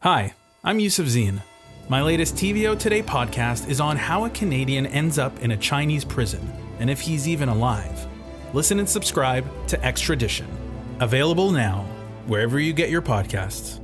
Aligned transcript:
Hi, 0.00 0.34
I'm 0.62 0.78
Yusuf 0.78 1.06
Zine. 1.06 1.40
My 1.88 2.02
latest 2.02 2.34
TVO 2.34 2.78
Today 2.78 3.02
podcast 3.02 3.66
is 3.66 3.80
on 3.80 3.96
how 3.96 4.26
a 4.26 4.30
Canadian 4.30 4.84
ends 4.84 5.18
up 5.18 5.40
in 5.40 5.52
a 5.52 5.56
Chinese 5.56 6.04
prison 6.04 6.52
and 6.78 6.90
if 6.90 7.00
he's 7.00 7.26
even 7.26 7.48
alive. 7.48 8.06
Listen 8.52 8.78
and 8.78 8.86
subscribe 8.86 9.46
to 9.68 9.82
Extradition. 9.82 10.46
Available 11.00 11.50
now, 11.50 11.86
wherever 12.26 12.60
you 12.60 12.74
get 12.74 12.90
your 12.90 13.00
podcasts. 13.00 13.80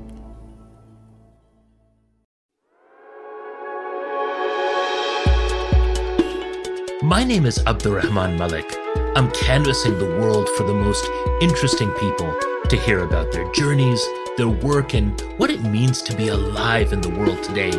My 7.03 7.25
name 7.25 7.47
is 7.47 7.59
Abdurrahman 7.67 8.39
Malik. 8.39 8.71
I'm 9.17 9.31
canvassing 9.31 9.99
the 9.99 10.19
world 10.21 10.47
for 10.59 10.65
the 10.65 10.75
most 10.75 11.09
interesting 11.41 11.91
people 11.93 12.39
to 12.69 12.77
hear 12.77 13.01
about 13.01 13.33
their 13.33 13.51
journeys, 13.53 14.07
their 14.37 14.49
work, 14.49 14.95
and 14.95 15.21
what 15.37 15.51
it 15.51 15.63
means 15.63 16.03
to 16.03 16.17
be 16.17 16.29
alive 16.29 16.93
in 16.93 17.01
the 17.01 17.11
world 17.11 17.43
today. 17.43 17.71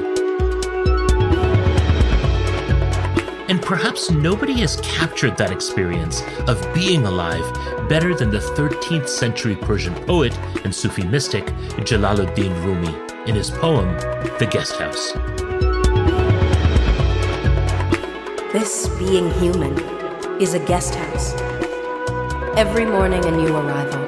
And 3.50 3.62
perhaps 3.62 4.10
nobody 4.10 4.54
has 4.62 4.78
captured 4.82 5.38
that 5.38 5.52
experience 5.52 6.24
of 6.48 6.74
being 6.74 7.06
alive 7.06 7.44
better 7.90 8.16
than 8.16 8.32
the 8.32 8.40
13th 8.40 9.08
century 9.08 9.56
Persian 9.56 9.94
poet 10.06 10.38
and 10.64 10.74
Sufi 10.74 11.04
mystic 11.04 11.46
Jalaluddin 11.86 12.64
Rumi 12.64 13.30
in 13.30 13.36
his 13.36 13.50
poem, 13.50 13.94
The 14.40 14.48
Guest 14.50 14.78
House. 14.78 15.14
This 18.54 18.88
being 19.00 19.32
human 19.40 19.78
is 20.42 20.54
a 20.54 20.60
guest 20.60 20.96
house. 20.96 21.34
Every 22.56 22.86
morning, 22.86 23.26
a 23.26 23.32
new 23.32 23.56
arrival. 23.56 24.04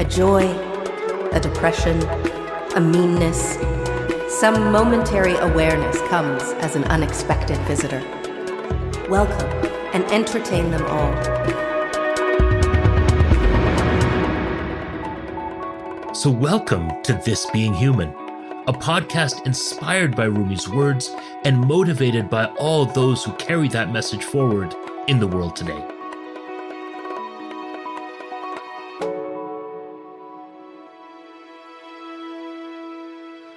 A 0.00 0.04
joy, 0.04 0.71
a 1.32 1.40
depression, 1.40 1.98
a 2.76 2.80
meanness. 2.80 3.56
Some 4.28 4.70
momentary 4.70 5.34
awareness 5.36 5.98
comes 6.08 6.42
as 6.60 6.76
an 6.76 6.84
unexpected 6.84 7.56
visitor. 7.60 8.00
Welcome 9.08 9.48
and 9.94 10.04
entertain 10.12 10.70
them 10.70 10.84
all. 10.86 11.12
So, 16.14 16.30
welcome 16.30 16.90
to 17.04 17.14
This 17.24 17.46
Being 17.50 17.72
Human, 17.72 18.10
a 18.66 18.72
podcast 18.74 19.46
inspired 19.46 20.14
by 20.14 20.26
Rumi's 20.26 20.68
words 20.68 21.14
and 21.44 21.58
motivated 21.58 22.28
by 22.28 22.44
all 22.58 22.84
those 22.84 23.24
who 23.24 23.32
carry 23.36 23.68
that 23.68 23.90
message 23.90 24.22
forward 24.22 24.74
in 25.08 25.18
the 25.18 25.26
world 25.26 25.56
today. 25.56 25.91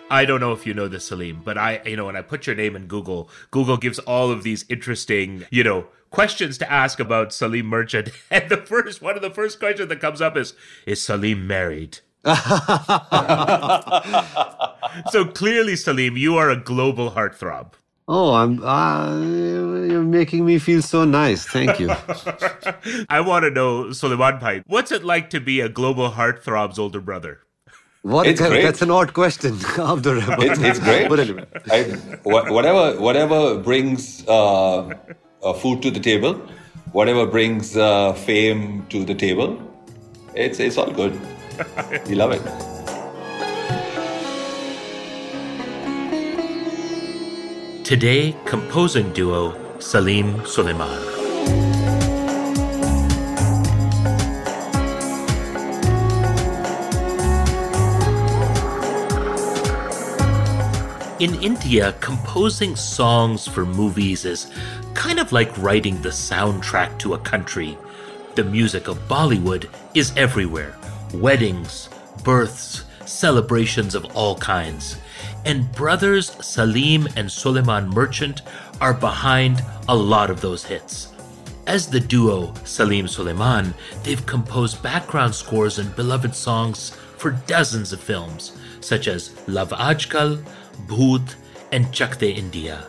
I 0.10 0.26
don't 0.26 0.40
know 0.40 0.52
if 0.52 0.68
you 0.68 0.74
know 0.74 0.88
this, 0.88 1.08
Salim, 1.08 1.42
but 1.44 1.58
I, 1.58 1.82
you 1.86 1.98
know, 1.98 2.06
when 2.06 2.16
I 2.16 2.22
put 2.22 2.46
your 2.46 2.56
name 2.56 2.76
in 2.76 2.86
Google, 2.88 3.30
Google 3.50 3.78
gives 3.78 3.98
all 4.00 4.30
of 4.32 4.44
these 4.44 4.64
interesting, 4.70 5.46
you 5.50 5.64
know, 5.64 5.88
questions 6.12 6.58
to 6.60 6.72
ask 6.72 7.00
about 7.00 7.34
Salim 7.34 7.66
Merchant. 7.66 8.10
And 8.32 8.50
the 8.50 8.58
first, 8.58 9.02
one 9.02 9.16
of 9.16 9.22
the 9.22 9.32
first 9.32 9.60
questions 9.60 9.90
that 9.90 10.00
comes 10.00 10.22
up 10.22 10.38
is, 10.38 10.54
is 10.86 11.02
Salim 11.02 11.48
married? 11.48 12.00
so 15.12 15.26
clearly, 15.26 15.76
Salim, 15.76 16.18
you 16.18 16.38
are 16.38 16.50
a 16.50 16.58
global 16.58 17.12
heartthrob. 17.12 17.74
Oh, 18.08 18.36
I'm. 18.36 18.64
Uh, 18.64 19.20
you're 19.20 20.04
making 20.04 20.46
me 20.46 20.60
feel 20.60 20.84
so 20.84 21.06
nice. 21.06 21.44
Thank 21.46 21.80
you. 21.80 21.90
I 23.10 23.20
want 23.22 23.46
to 23.46 23.50
know, 23.50 23.92
Suleiman 23.92 24.40
Bhai, 24.40 24.62
what's 24.68 24.92
it 24.92 25.04
like 25.04 25.32
to 25.32 25.40
be 25.40 25.60
a 25.60 25.70
global 25.70 26.12
heartthrob's 26.12 26.78
older 26.78 27.02
brother? 27.02 27.40
What? 28.06 28.28
It's 28.28 28.40
great. 28.40 28.62
That's 28.62 28.84
an 28.84 28.92
odd 28.92 29.16
question, 29.16 29.58
Abdul 29.80 30.20
It's, 30.44 30.60
it's 30.60 30.78
great. 30.80 31.10
But 31.10 31.22
anyway. 31.22 31.46
I, 31.72 31.82
whatever, 32.24 33.02
whatever 33.02 33.58
brings 33.58 34.24
uh, 34.28 34.94
uh, 35.42 35.54
food 35.54 35.82
to 35.82 35.90
the 35.90 36.00
table, 36.00 36.36
whatever 36.92 37.26
brings 37.26 37.76
uh, 37.76 38.14
fame 38.14 38.86
to 38.90 39.04
the 39.04 39.16
table, 39.16 39.58
it's 40.36 40.60
it's 40.60 40.78
all 40.78 40.92
good. 40.92 41.20
we 42.08 42.14
love 42.14 42.32
it. 42.32 42.44
Today, 47.84 48.36
composing 48.46 49.14
duo 49.14 49.56
Salim 49.80 50.46
Suleiman. 50.46 51.15
In 61.18 61.42
India, 61.42 61.94
composing 62.02 62.76
songs 62.76 63.48
for 63.48 63.66
movies 63.66 64.26
is 64.26 64.52
kind 64.94 65.18
of 65.18 65.32
like 65.32 65.58
writing 65.58 66.02
the 66.02 66.10
soundtrack 66.10 67.00
to 67.00 67.14
a 67.14 67.20
country. 67.20 67.78
The 68.36 68.44
music 68.44 68.90
of 68.90 69.08
Bollywood 69.08 69.70
is 69.94 70.12
everywhere 70.18 70.76
weddings, 71.14 71.88
births, 72.26 72.84
celebrations 73.06 73.96
of 73.96 74.04
all 74.14 74.36
kinds. 74.36 74.98
And 75.46 75.72
brothers 75.72 76.32
Salim 76.46 77.08
and 77.16 77.32
Suleiman 77.32 77.88
Merchant 77.88 78.42
are 78.82 78.94
behind 78.94 79.64
a 79.88 79.96
lot 79.96 80.30
of 80.30 80.42
those 80.42 80.66
hits. 80.66 81.14
As 81.66 81.88
the 81.88 82.02
duo 82.02 82.54
Salim 82.66 83.08
Suleiman, 83.08 83.74
they've 84.04 84.26
composed 84.26 84.84
background 84.84 85.34
scores 85.34 85.80
and 85.80 85.96
beloved 85.96 86.36
songs 86.36 86.90
for 87.18 87.32
dozens 87.48 87.94
of 87.94 88.02
films, 88.02 88.52
such 88.82 89.08
as 89.08 89.34
Love 89.48 89.70
Aaj 89.70 90.10
Kal, 90.10 90.38
Bhoot, 90.88 91.36
and 91.72 91.92
Chak 91.92 92.18
De 92.20 92.32
India. 92.32 92.88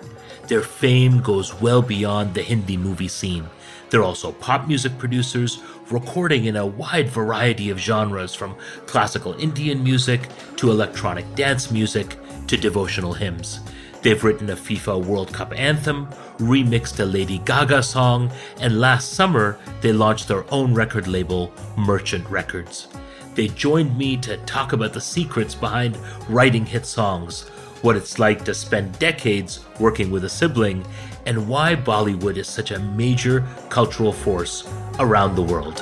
Their 0.49 0.63
fame 0.63 1.21
goes 1.21 1.61
well 1.61 1.83
beyond 1.83 2.35
the 2.35 2.43
Hindi 2.43 2.77
movie 2.77 3.09
scene. 3.09 3.47
They're 3.91 4.03
also 4.03 4.33
pop 4.33 4.67
music 4.69 4.97
producers, 4.99 5.61
recording 5.91 6.47
in 6.47 6.57
a 6.57 6.67
wide 6.67 7.09
variety 7.09 7.71
of 7.71 7.79
genres 7.79 8.35
from 8.35 8.57
classical 8.87 9.35
Indian 9.35 9.83
music 9.83 10.29
to 10.57 10.71
electronic 10.71 11.35
dance 11.35 11.71
music 11.71 12.17
to 12.49 12.57
devotional 12.57 13.13
hymns. 13.13 13.61
They've 14.03 14.23
written 14.23 14.51
a 14.51 14.57
FIFA 14.57 15.05
World 15.05 15.33
Cup 15.33 15.53
anthem, 15.59 16.07
remixed 16.39 17.01
a 17.01 17.05
Lady 17.05 17.39
Gaga 17.39 17.83
song, 17.83 18.31
and 18.61 18.81
last 18.81 19.15
summer 19.15 19.59
they 19.81 19.93
launched 19.93 20.29
their 20.29 20.45
own 20.53 20.75
record 20.75 21.09
label, 21.09 21.53
Merchant 21.77 22.29
Records. 22.29 22.89
They 23.35 23.49
joined 23.49 23.99
me 23.99 24.17
to 24.19 24.37
talk 24.39 24.73
about 24.73 24.93
the 24.93 25.01
secrets 25.01 25.55
behind 25.55 25.99
writing 26.29 26.65
hit 26.65 26.87
songs, 26.87 27.51
what 27.87 27.97
it's 27.97 28.19
like 28.19 28.45
to 28.45 28.53
spend 28.53 28.99
decades 28.99 29.65
working 29.79 30.11
with 30.11 30.25
a 30.25 30.29
sibling, 30.29 30.85
and 31.25 31.47
why 31.47 31.77
Bollywood 31.77 32.37
is 32.37 32.49
such 32.49 32.73
a 32.73 32.81
major 32.81 33.47
cultural 33.69 34.13
force 34.13 34.69
around 34.99 35.37
the 35.37 35.43
world. 35.43 35.79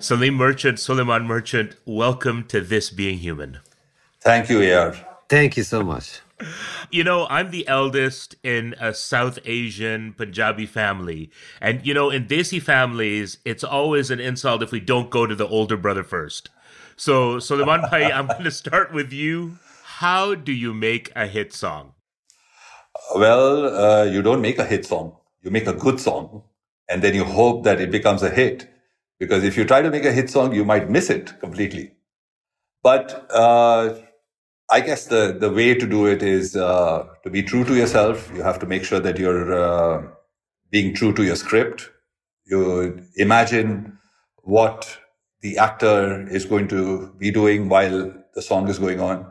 Salim 0.00 0.34
Merchant, 0.34 0.80
Suleiman 0.80 1.24
Merchant, 1.24 1.76
welcome 1.86 2.42
to 2.48 2.60
This 2.60 2.90
Being 2.90 3.18
Human. 3.18 3.60
Thank 4.22 4.50
you, 4.50 4.58
AR. 4.74 4.96
Thank 5.28 5.56
you 5.56 5.62
so 5.62 5.84
much. 5.84 6.18
You 6.90 7.04
know, 7.04 7.26
I'm 7.28 7.50
the 7.50 7.66
eldest 7.68 8.36
in 8.42 8.74
a 8.80 8.94
South 8.94 9.38
Asian 9.44 10.12
Punjabi 10.12 10.66
family. 10.66 11.30
And, 11.60 11.86
you 11.86 11.94
know, 11.94 12.10
in 12.10 12.26
Desi 12.26 12.60
families, 12.60 13.38
it's 13.44 13.64
always 13.64 14.10
an 14.10 14.20
insult 14.20 14.62
if 14.62 14.72
we 14.72 14.80
don't 14.80 15.10
go 15.10 15.26
to 15.26 15.34
the 15.34 15.48
older 15.48 15.76
brother 15.76 16.04
first. 16.04 16.50
So, 16.96 17.38
so 17.38 17.56
Suleiman 17.56 17.82
Bhai, 17.90 18.12
I'm 18.12 18.26
going 18.26 18.44
to 18.44 18.50
start 18.50 18.92
with 18.92 19.12
you. 19.12 19.58
How 19.84 20.34
do 20.34 20.52
you 20.52 20.74
make 20.74 21.10
a 21.14 21.26
hit 21.26 21.52
song? 21.52 21.94
Well, 23.14 23.76
uh, 23.76 24.04
you 24.04 24.22
don't 24.22 24.40
make 24.40 24.58
a 24.58 24.64
hit 24.64 24.84
song. 24.86 25.16
You 25.42 25.50
make 25.50 25.66
a 25.66 25.72
good 25.72 26.00
song, 26.00 26.42
and 26.88 27.02
then 27.02 27.14
you 27.14 27.24
hope 27.24 27.64
that 27.64 27.80
it 27.80 27.90
becomes 27.90 28.22
a 28.22 28.30
hit. 28.30 28.70
Because 29.18 29.44
if 29.44 29.56
you 29.56 29.64
try 29.64 29.82
to 29.82 29.90
make 29.90 30.04
a 30.04 30.12
hit 30.12 30.30
song, 30.30 30.54
you 30.54 30.64
might 30.64 30.90
miss 30.90 31.10
it 31.10 31.38
completely. 31.40 31.92
But 32.82 33.26
uh, 33.30 33.94
I 34.70 34.80
guess 34.80 35.06
the, 35.06 35.36
the 35.38 35.50
way 35.50 35.74
to 35.74 35.86
do 35.86 36.06
it 36.06 36.22
is 36.22 36.56
uh, 36.56 37.06
to 37.22 37.30
be 37.30 37.42
true 37.42 37.64
to 37.64 37.74
yourself. 37.76 38.30
You 38.34 38.42
have 38.42 38.58
to 38.60 38.66
make 38.66 38.84
sure 38.84 39.00
that 39.00 39.18
you're 39.18 39.54
uh, 39.54 40.02
being 40.70 40.94
true 40.94 41.12
to 41.14 41.22
your 41.22 41.36
script. 41.36 41.90
You 42.46 43.04
imagine 43.16 43.98
what 44.42 44.98
the 45.40 45.58
actor 45.58 46.26
is 46.28 46.46
going 46.46 46.68
to 46.68 47.12
be 47.18 47.30
doing 47.30 47.68
while 47.68 48.14
the 48.34 48.42
song 48.42 48.68
is 48.68 48.78
going 48.78 49.00
on. 49.00 49.26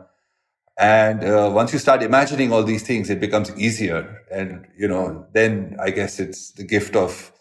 And 0.78 1.24
uh, 1.24 1.52
once 1.54 1.74
you 1.74 1.80
start 1.80 2.04
imagining 2.04 2.52
all 2.52 2.64
these 2.64 2.84
things, 2.84 3.10
it 3.10 3.20
becomes 3.20 3.56
easier. 3.58 4.22
And, 4.32 4.68
you 4.78 4.88
know, 4.88 5.28
then 5.34 5.78
I 5.80 5.92
guess 5.92 6.20
it's 6.20 6.52
the 6.52 6.64
gift 6.64 6.96
of 6.96 7.32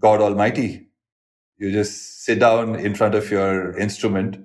God 0.00 0.20
Almighty. 0.20 0.88
You 1.58 1.72
just 1.72 2.24
sit 2.24 2.40
down 2.40 2.76
in 2.76 2.94
front 2.94 3.14
of 3.14 3.30
your 3.30 3.76
instrument 3.78 4.38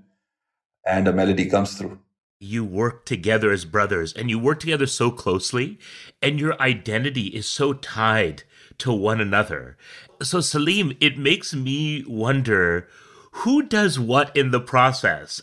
and 0.86 1.08
a 1.08 1.14
melody 1.14 1.46
comes 1.46 1.78
through 1.78 2.00
you 2.39 2.63
work 2.63 3.06
together 3.06 3.51
as 3.51 3.66
brothers 3.66 4.13
and 4.13 4.30
you 4.30 4.38
work 4.38 4.60
together 4.60 4.86
so 4.86 5.10
closely 5.12 5.80
and 6.22 6.39
your 6.39 6.60
identity 6.62 7.28
is 7.28 7.48
so 7.48 7.74
tied 7.74 8.44
to 8.78 8.94
one 8.94 9.19
another. 9.19 9.78
So, 10.22 10.42
Salim, 10.42 10.95
it 11.00 11.18
makes 11.18 11.54
me 11.54 12.04
wonder 12.07 12.88
who 13.31 13.63
does 13.63 14.00
what 14.00 14.36
in 14.36 14.51
the 14.51 14.60
process? 14.60 15.42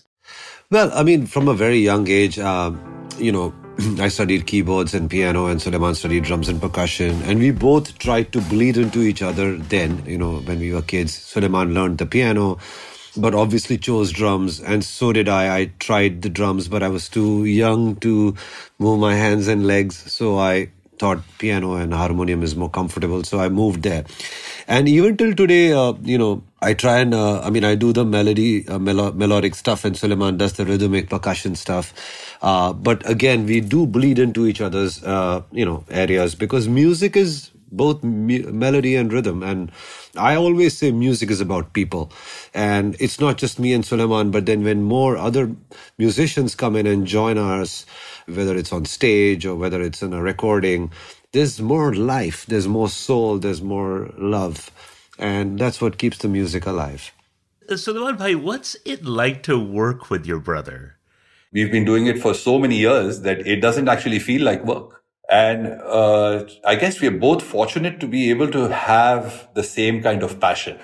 Well, 0.70 0.90
I 0.94 1.02
mean, 1.02 1.26
from 1.26 1.48
a 1.48 1.54
very 1.54 1.78
young 1.78 2.08
age, 2.08 2.38
um, 2.38 3.08
you 3.18 3.30
know, 3.30 3.54
I 4.00 4.08
studied 4.08 4.46
keyboards 4.46 4.94
and 4.94 5.10
piano, 5.10 5.46
and 5.46 5.60
Suleiman 5.60 5.94
studied 5.94 6.24
drums 6.24 6.48
and 6.48 6.60
percussion. 6.60 7.22
And 7.22 7.38
we 7.38 7.50
both 7.50 7.98
tried 7.98 8.32
to 8.32 8.40
bleed 8.40 8.76
into 8.76 9.02
each 9.02 9.22
other 9.22 9.56
then, 9.56 10.02
you 10.06 10.18
know, 10.18 10.38
when 10.38 10.58
we 10.58 10.72
were 10.72 10.82
kids. 10.82 11.14
Suleiman 11.14 11.74
learned 11.74 11.98
the 11.98 12.06
piano, 12.06 12.58
but 13.16 13.34
obviously 13.34 13.78
chose 13.78 14.12
drums, 14.12 14.60
and 14.60 14.84
so 14.84 15.12
did 15.12 15.28
I. 15.28 15.56
I 15.58 15.66
tried 15.80 16.22
the 16.22 16.28
drums, 16.30 16.68
but 16.68 16.82
I 16.82 16.88
was 16.88 17.08
too 17.08 17.44
young 17.44 17.96
to 17.96 18.34
move 18.78 19.00
my 19.00 19.14
hands 19.14 19.48
and 19.48 19.66
legs, 19.66 19.96
so 20.12 20.38
I 20.38 20.70
thought 20.98 21.20
piano 21.38 21.74
and 21.76 21.92
harmonium 21.94 22.42
is 22.42 22.56
more 22.56 22.70
comfortable, 22.70 23.24
so 23.24 23.40
I 23.40 23.48
moved 23.48 23.82
there. 23.82 24.04
And 24.68 24.88
even 24.88 25.16
till 25.16 25.34
today, 25.34 25.72
uh, 25.72 25.94
you 26.02 26.18
know, 26.18 26.42
I 26.62 26.74
try 26.74 26.98
and, 27.00 27.14
uh, 27.14 27.40
I 27.42 27.50
mean, 27.50 27.64
I 27.64 27.74
do 27.74 27.92
the 27.92 28.04
melody, 28.04 28.66
uh, 28.68 28.78
melo- 28.78 29.12
melodic 29.12 29.54
stuff, 29.54 29.84
and 29.84 29.96
Suleiman 29.96 30.38
does 30.38 30.54
the 30.54 30.64
rhythmic 30.66 31.10
percussion 31.10 31.56
stuff. 31.56 31.92
Uh, 32.42 32.72
but 32.72 33.08
again, 33.08 33.46
we 33.46 33.60
do 33.60 33.86
bleed 33.86 34.18
into 34.18 34.46
each 34.46 34.60
other's, 34.60 35.02
uh, 35.04 35.42
you 35.52 35.64
know, 35.66 35.84
areas 35.90 36.34
because 36.34 36.68
music 36.68 37.16
is 37.16 37.50
both 37.72 38.02
mu- 38.04 38.50
melody 38.52 38.96
and 38.96 39.12
rhythm. 39.12 39.42
And 39.42 39.72
I 40.16 40.36
always 40.36 40.76
say 40.78 40.92
music 40.92 41.30
is 41.30 41.40
about 41.40 41.72
people. 41.72 42.12
And 42.52 42.96
it's 43.00 43.20
not 43.20 43.38
just 43.38 43.58
me 43.58 43.72
and 43.72 43.84
Suleiman, 43.84 44.30
but 44.30 44.46
then 44.46 44.64
when 44.64 44.82
more 44.82 45.16
other 45.16 45.54
musicians 45.98 46.54
come 46.54 46.76
in 46.76 46.86
and 46.86 47.06
join 47.06 47.38
us, 47.38 47.86
whether 48.26 48.56
it's 48.56 48.72
on 48.72 48.84
stage 48.84 49.44
or 49.46 49.54
whether 49.56 49.80
it's 49.82 50.02
in 50.02 50.12
a 50.12 50.22
recording, 50.22 50.90
there's 51.32 51.60
more 51.60 51.94
life, 51.94 52.46
there's 52.46 52.68
more 52.68 52.88
soul, 52.88 53.38
there's 53.38 53.62
more 53.62 54.10
love. 54.16 54.70
And 55.18 55.58
that's 55.58 55.80
what 55.80 55.98
keeps 55.98 56.18
the 56.18 56.28
music 56.28 56.66
alive. 56.66 57.12
Uh, 57.68 57.76
Suleiman 57.76 58.16
Bhai, 58.16 58.34
what's 58.34 58.76
it 58.84 59.04
like 59.04 59.42
to 59.44 59.58
work 59.58 60.10
with 60.10 60.26
your 60.26 60.40
brother? 60.40 60.94
we've 61.54 61.70
been 61.70 61.84
doing 61.84 62.06
it 62.06 62.20
for 62.20 62.34
so 62.34 62.58
many 62.58 62.76
years 62.76 63.20
that 63.20 63.46
it 63.46 63.60
doesn't 63.60 63.88
actually 63.88 64.18
feel 64.18 64.42
like 64.42 64.64
work. 64.64 65.03
And 65.30 65.66
uh, 65.82 66.44
I 66.64 66.74
guess 66.74 67.00
we're 67.00 67.10
both 67.10 67.42
fortunate 67.42 67.98
to 68.00 68.06
be 68.06 68.30
able 68.30 68.50
to 68.50 68.68
have 68.68 69.48
the 69.54 69.62
same 69.62 70.02
kind 70.02 70.22
of 70.22 70.38
passion. 70.40 70.78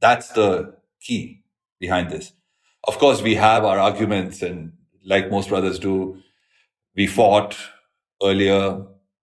That's 0.00 0.28
the 0.28 0.76
key 1.00 1.42
behind 1.80 2.10
this. 2.10 2.32
Of 2.84 2.98
course, 2.98 3.22
we 3.22 3.34
have 3.36 3.64
our 3.64 3.78
arguments, 3.78 4.42
and 4.42 4.72
like 5.04 5.30
most 5.30 5.48
brothers 5.48 5.78
do, 5.78 6.22
we 6.96 7.06
fought 7.06 7.56
earlier. 8.22 8.84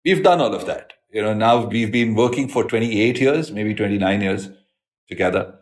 We've 0.05 0.23
done 0.23 0.41
all 0.41 0.55
of 0.55 0.67
that. 0.67 0.93
You 1.11 1.23
know, 1.23 1.35
now 1.35 1.67
we've 1.67 1.93
been 1.93 2.15
working 2.15 2.49
for 2.49 2.65
28 2.65 3.21
years, 3.21 3.51
maybe 3.53 3.75
29 3.75 4.21
years 4.21 4.51
together 5.09 5.59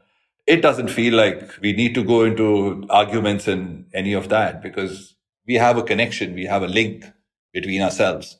it 0.50 0.62
doesn't 0.62 0.88
feel 0.88 1.14
like 1.14 1.56
we 1.60 1.72
need 1.72 1.94
to 1.94 2.02
go 2.02 2.24
into 2.24 2.84
arguments 2.90 3.46
and 3.46 3.86
any 3.94 4.12
of 4.12 4.28
that 4.30 4.60
because 4.60 5.14
we 5.46 5.54
have 5.54 5.76
a 5.76 5.82
connection, 5.84 6.34
we 6.34 6.44
have 6.44 6.64
a 6.64 6.66
link 6.66 7.04
between 7.52 7.82
ourselves. 7.82 8.39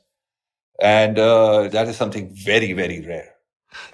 And 0.80 1.18
uh, 1.18 1.68
that 1.68 1.88
is 1.88 1.96
something 1.96 2.30
very, 2.32 2.72
very 2.72 3.04
rare. 3.06 3.34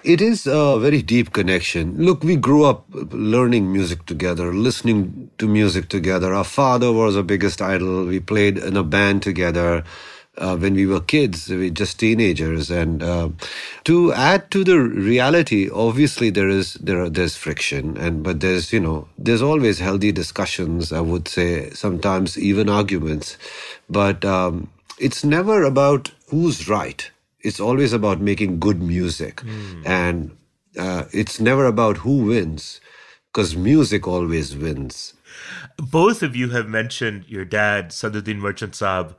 It 0.03 0.21
is 0.21 0.47
a 0.47 0.79
very 0.79 1.01
deep 1.01 1.33
connection. 1.33 1.97
Look, 1.97 2.23
we 2.23 2.35
grew 2.35 2.63
up 2.63 2.85
learning 2.91 3.71
music 3.71 4.05
together, 4.05 4.53
listening 4.53 5.29
to 5.37 5.47
music 5.47 5.89
together. 5.89 6.33
Our 6.33 6.43
father 6.43 6.91
was 6.91 7.15
our 7.15 7.23
biggest 7.23 7.61
idol. 7.61 8.05
We 8.05 8.19
played 8.19 8.57
in 8.57 8.75
a 8.75 8.83
band 8.83 9.21
together 9.21 9.83
uh, 10.37 10.55
when 10.55 10.75
we 10.75 10.85
were 10.85 10.99
kids, 10.99 11.49
we 11.49 11.57
were 11.57 11.69
just 11.69 11.99
teenagers. 11.99 12.69
And 12.69 13.01
uh, 13.01 13.29
to 13.85 14.13
add 14.13 14.51
to 14.51 14.63
the 14.63 14.79
reality, 14.79 15.69
obviously 15.69 16.29
there 16.29 16.49
is 16.49 16.75
there 16.75 17.01
are, 17.01 17.09
there's 17.09 17.35
friction, 17.35 17.97
and 17.97 18.23
but 18.23 18.39
there's 18.39 18.71
you 18.71 18.79
know 18.79 19.07
there's 19.17 19.41
always 19.41 19.79
healthy 19.79 20.11
discussions. 20.11 20.91
I 20.91 21.01
would 21.01 21.27
say 21.27 21.71
sometimes 21.71 22.37
even 22.37 22.69
arguments, 22.69 23.37
but 23.89 24.23
um, 24.25 24.69
it's 24.99 25.23
never 25.23 25.63
about 25.63 26.11
who's 26.27 26.67
right. 26.67 27.09
It's 27.41 27.59
always 27.59 27.93
about 27.93 28.19
making 28.19 28.59
good 28.59 28.81
music, 28.81 29.37
mm. 29.37 29.85
and 29.85 30.35
uh, 30.77 31.05
it's 31.13 31.39
never 31.39 31.65
about 31.65 31.97
who 31.97 32.25
wins, 32.25 32.81
because 33.31 33.55
music 33.55 34.07
always 34.07 34.55
wins. 34.55 35.13
Both 35.77 36.23
of 36.23 36.35
you 36.35 36.49
have 36.49 36.67
mentioned 36.67 37.25
your 37.27 37.45
dad, 37.45 37.89
Sadruddin 37.89 38.37
Merchant 38.37 38.73
Saab 38.73 39.15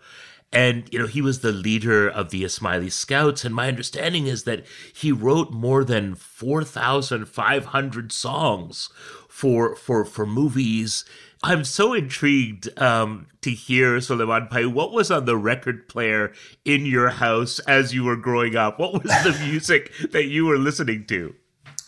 and, 0.53 0.89
you 0.91 0.99
know, 0.99 1.07
he 1.07 1.21
was 1.21 1.41
the 1.41 1.53
leader 1.53 2.09
of 2.09 2.31
the 2.31 2.43
Ismaili 2.43 2.91
Scouts. 2.91 3.45
And 3.45 3.55
my 3.55 3.69
understanding 3.69 4.27
is 4.27 4.45
that 4.45 4.65
he 4.95 5.13
wrote 5.13 5.51
more 5.51 5.85
than 5.85 6.15
4,500 6.15 8.13
songs 8.13 8.89
for, 9.29 9.77
for, 9.77 10.07
for 10.07 10.25
movies. 10.25 11.05
I'm 11.43 11.65
so 11.65 11.95
intrigued 11.95 12.69
um, 12.81 13.27
to 13.43 13.51
hear, 13.51 14.01
Suleiman 14.01 14.49
Bhai, 14.51 14.67
what 14.67 14.93
was 14.93 15.11
on 15.11 15.25
the 15.25 15.37
record 15.37 15.89
player 15.89 16.33
in 16.65 16.85
your 16.85 17.11
house 17.11 17.61
as 17.61 17.95
you 17.95 18.05
were 18.05 18.17
growing 18.17 18.57
up? 18.57 18.79
What 18.79 18.93
was 18.93 19.13
the 19.23 19.39
music 19.47 19.93
that 20.11 20.27
you 20.27 20.47
were 20.47 20.59
listening 20.59 21.07
to? 21.07 21.35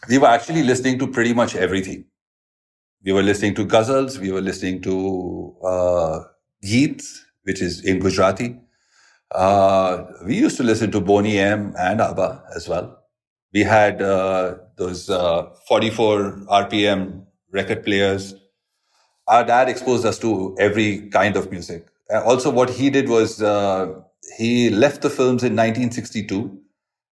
We 0.08 0.18
were 0.18 0.28
actually 0.28 0.62
listening 0.62 0.98
to 1.00 1.06
pretty 1.06 1.34
much 1.34 1.56
everything. 1.56 2.04
We 3.04 3.12
were 3.12 3.22
listening 3.22 3.54
to 3.56 3.66
ghazals, 3.66 4.18
we 4.18 4.30
were 4.30 4.40
listening 4.40 4.82
to 4.82 5.56
uh, 5.64 6.20
geets, 6.62 7.24
which 7.42 7.60
is 7.60 7.84
in 7.84 7.98
Gujarati. 7.98 8.56
Uh, 9.32 10.04
we 10.26 10.36
used 10.36 10.56
to 10.58 10.62
listen 10.62 10.90
to 10.92 11.00
Boney 11.00 11.38
M 11.38 11.74
and 11.78 12.00
ABBA 12.00 12.44
as 12.54 12.68
well. 12.68 12.98
We 13.52 13.62
had 13.62 14.00
uh, 14.00 14.56
those 14.76 15.10
uh, 15.10 15.50
44 15.66 16.44
RPM 16.48 17.24
record 17.52 17.84
players. 17.84 18.34
Our 19.30 19.44
dad 19.44 19.70
exposed 19.70 20.06
us 20.06 20.18
to 20.20 20.56
every 20.58 21.08
kind 21.10 21.36
of 21.36 21.50
music. 21.50 21.86
Also, 22.12 22.50
what 22.50 22.70
he 22.70 22.90
did 22.90 23.08
was 23.08 23.42
uh, 23.42 24.02
he 24.38 24.70
left 24.70 25.02
the 25.02 25.10
films 25.10 25.44
in 25.44 25.54
1962 25.56 26.58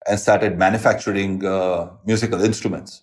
and 0.09 0.21
started 0.21 0.59
manufacturing 0.59 1.47
uh, 1.47 1.91
musical 2.07 2.43
instruments. 2.43 3.03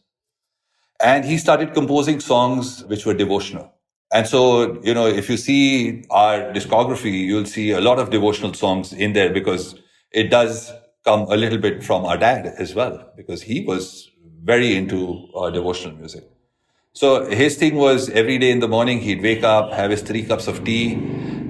And 1.01 1.25
he 1.25 1.37
started 1.37 1.73
composing 1.73 2.19
songs 2.19 2.83
which 2.85 3.05
were 3.05 3.13
devotional. 3.13 3.73
And 4.13 4.27
so, 4.27 4.81
you 4.83 4.93
know, 4.93 5.07
if 5.07 5.29
you 5.29 5.37
see 5.37 6.05
our 6.11 6.53
discography, 6.53 7.25
you'll 7.25 7.45
see 7.45 7.71
a 7.71 7.81
lot 7.81 7.99
of 7.99 8.11
devotional 8.11 8.53
songs 8.53 8.93
in 8.93 9.13
there 9.13 9.31
because 9.31 9.75
it 10.11 10.29
does 10.31 10.73
come 11.05 11.21
a 11.23 11.37
little 11.37 11.59
bit 11.59 11.83
from 11.83 12.05
our 12.05 12.17
dad 12.17 12.47
as 12.59 12.75
well, 12.75 13.11
because 13.17 13.43
he 13.43 13.61
was 13.65 14.09
very 14.43 14.75
into 14.75 15.29
uh, 15.35 15.49
devotional 15.49 15.97
music. 15.97 16.23
So 16.95 17.25
his 17.25 17.57
thing 17.57 17.75
was 17.75 18.09
every 18.09 18.37
day 18.37 18.51
in 18.51 18.59
the 18.61 18.69
morning, 18.69 19.01
he'd 19.01 19.21
wake 19.21 19.43
up, 19.43 19.73
have 19.73 19.91
his 19.91 20.01
three 20.01 20.23
cups 20.23 20.47
of 20.47 20.63
tea, 20.63 20.93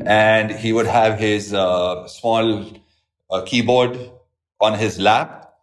and 0.04 0.50
he 0.50 0.74
would 0.74 0.88
have 0.88 1.20
his 1.20 1.54
uh, 1.54 2.08
small 2.08 2.66
uh, 3.30 3.42
keyboard 3.46 4.12
on 4.60 4.74
his 4.74 5.00
lap 5.00 5.54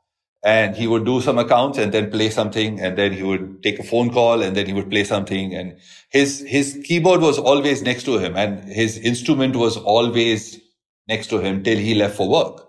and 0.45 0.77
he 0.77 0.87
would 0.87 1.05
do 1.05 1.21
some 1.21 1.37
accounts 1.39 1.79
and 1.79 1.93
then 1.93 2.11
play 2.11 2.31
something 2.31 2.81
and 2.81 2.97
then 2.97 3.13
he 3.13 3.25
would 3.25 3.61
take 3.63 3.79
a 3.81 3.83
phone 3.83 4.11
call 4.11 4.43
and 4.43 4.57
then 4.57 4.67
he 4.67 4.73
would 4.73 4.91
play 4.91 5.05
something 5.05 5.55
and 5.55 5.79
his 6.11 6.45
his 6.49 6.81
keyboard 6.85 7.21
was 7.21 7.39
always 7.39 7.83
next 7.83 8.03
to 8.03 8.19
him 8.19 8.37
and 8.37 8.65
his 8.65 8.99
instrument 8.99 9.55
was 9.55 9.77
always 9.77 10.61
next 11.09 11.29
to 11.29 11.39
him 11.39 11.63
till 11.63 11.79
he 11.79 11.95
left 11.95 12.17
for 12.17 12.29
work 12.29 12.69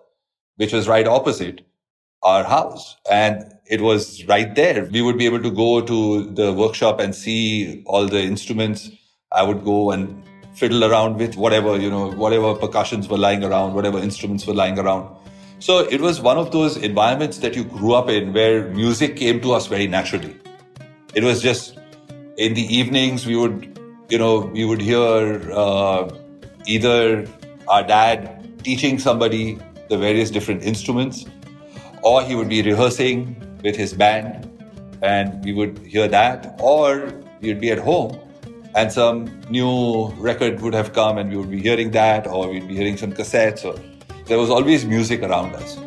which 0.57 0.71
was 0.71 0.87
right 0.87 1.07
opposite 1.07 1.65
our 2.23 2.43
house. 2.43 2.95
And 3.09 3.53
it 3.65 3.81
was 3.81 4.25
right 4.25 4.53
there. 4.55 4.85
We 4.85 5.01
would 5.01 5.17
be 5.17 5.25
able 5.25 5.41
to 5.41 5.51
go 5.51 5.81
to 5.81 6.25
the 6.25 6.53
workshop 6.53 6.99
and 6.99 7.15
see 7.15 7.83
all 7.85 8.07
the 8.07 8.21
instruments. 8.21 8.89
I 9.31 9.43
would 9.43 9.63
go 9.63 9.91
and 9.91 10.23
fiddle 10.55 10.83
around 10.83 11.17
with 11.17 11.35
whatever 11.35 11.77
you 11.77 11.89
know 11.89 12.11
whatever 12.11 12.53
percussions 12.53 13.07
were 13.09 13.17
lying 13.17 13.43
around 13.43 13.73
whatever 13.73 13.97
instruments 13.97 14.45
were 14.45 14.53
lying 14.53 14.77
around. 14.77 15.09
So 15.59 15.79
it 15.79 16.01
was 16.01 16.19
one 16.19 16.37
of 16.37 16.51
those 16.51 16.75
environments 16.77 17.37
that 17.39 17.55
you 17.55 17.63
grew 17.63 17.93
up 17.93 18.09
in 18.09 18.33
where 18.33 18.67
music 18.69 19.15
came 19.15 19.39
to 19.41 19.53
us 19.53 19.67
very 19.67 19.87
naturally. 19.87 20.35
It 21.15 21.23
was 21.23 21.41
just 21.41 21.79
in 22.37 22.53
the 22.53 22.63
evenings 22.75 23.25
we 23.25 23.37
would, 23.37 23.79
you 24.09 24.17
know, 24.17 24.39
we 24.39 24.65
would 24.65 24.81
hear 24.81 25.51
uh, 25.53 26.09
either 26.65 27.25
our 27.67 27.83
dad 27.83 28.61
teaching 28.63 28.99
somebody 28.99 29.57
the 29.89 29.97
various 29.97 30.31
different 30.31 30.63
instruments, 30.63 31.25
or 32.03 32.23
he 32.23 32.35
would 32.35 32.49
be 32.49 32.61
rehearsing 32.61 33.35
with 33.63 33.75
his 33.75 33.93
band, 33.93 34.49
and 35.01 35.43
we 35.43 35.53
would 35.53 35.77
hear 35.79 36.07
that, 36.07 36.55
or 36.59 37.13
we 37.41 37.49
would 37.49 37.61
be 37.61 37.71
at 37.71 37.79
home 37.79 38.19
and 38.75 38.91
some 38.91 39.29
new 39.49 40.07
record 40.17 40.59
would 40.61 40.73
have 40.73 40.93
come 40.93 41.17
and 41.17 41.29
we 41.29 41.37
would 41.37 41.51
be 41.51 41.61
hearing 41.61 41.91
that, 41.91 42.25
or 42.27 42.49
we'd 42.49 42.67
be 42.67 42.75
hearing 42.75 42.97
some 42.97 43.13
cassettes 43.13 43.63
or 43.63 43.79
there 44.25 44.39
was 44.39 44.49
always 44.49 44.85
music 44.85 45.21
around 45.21 45.53
us. 45.55 45.77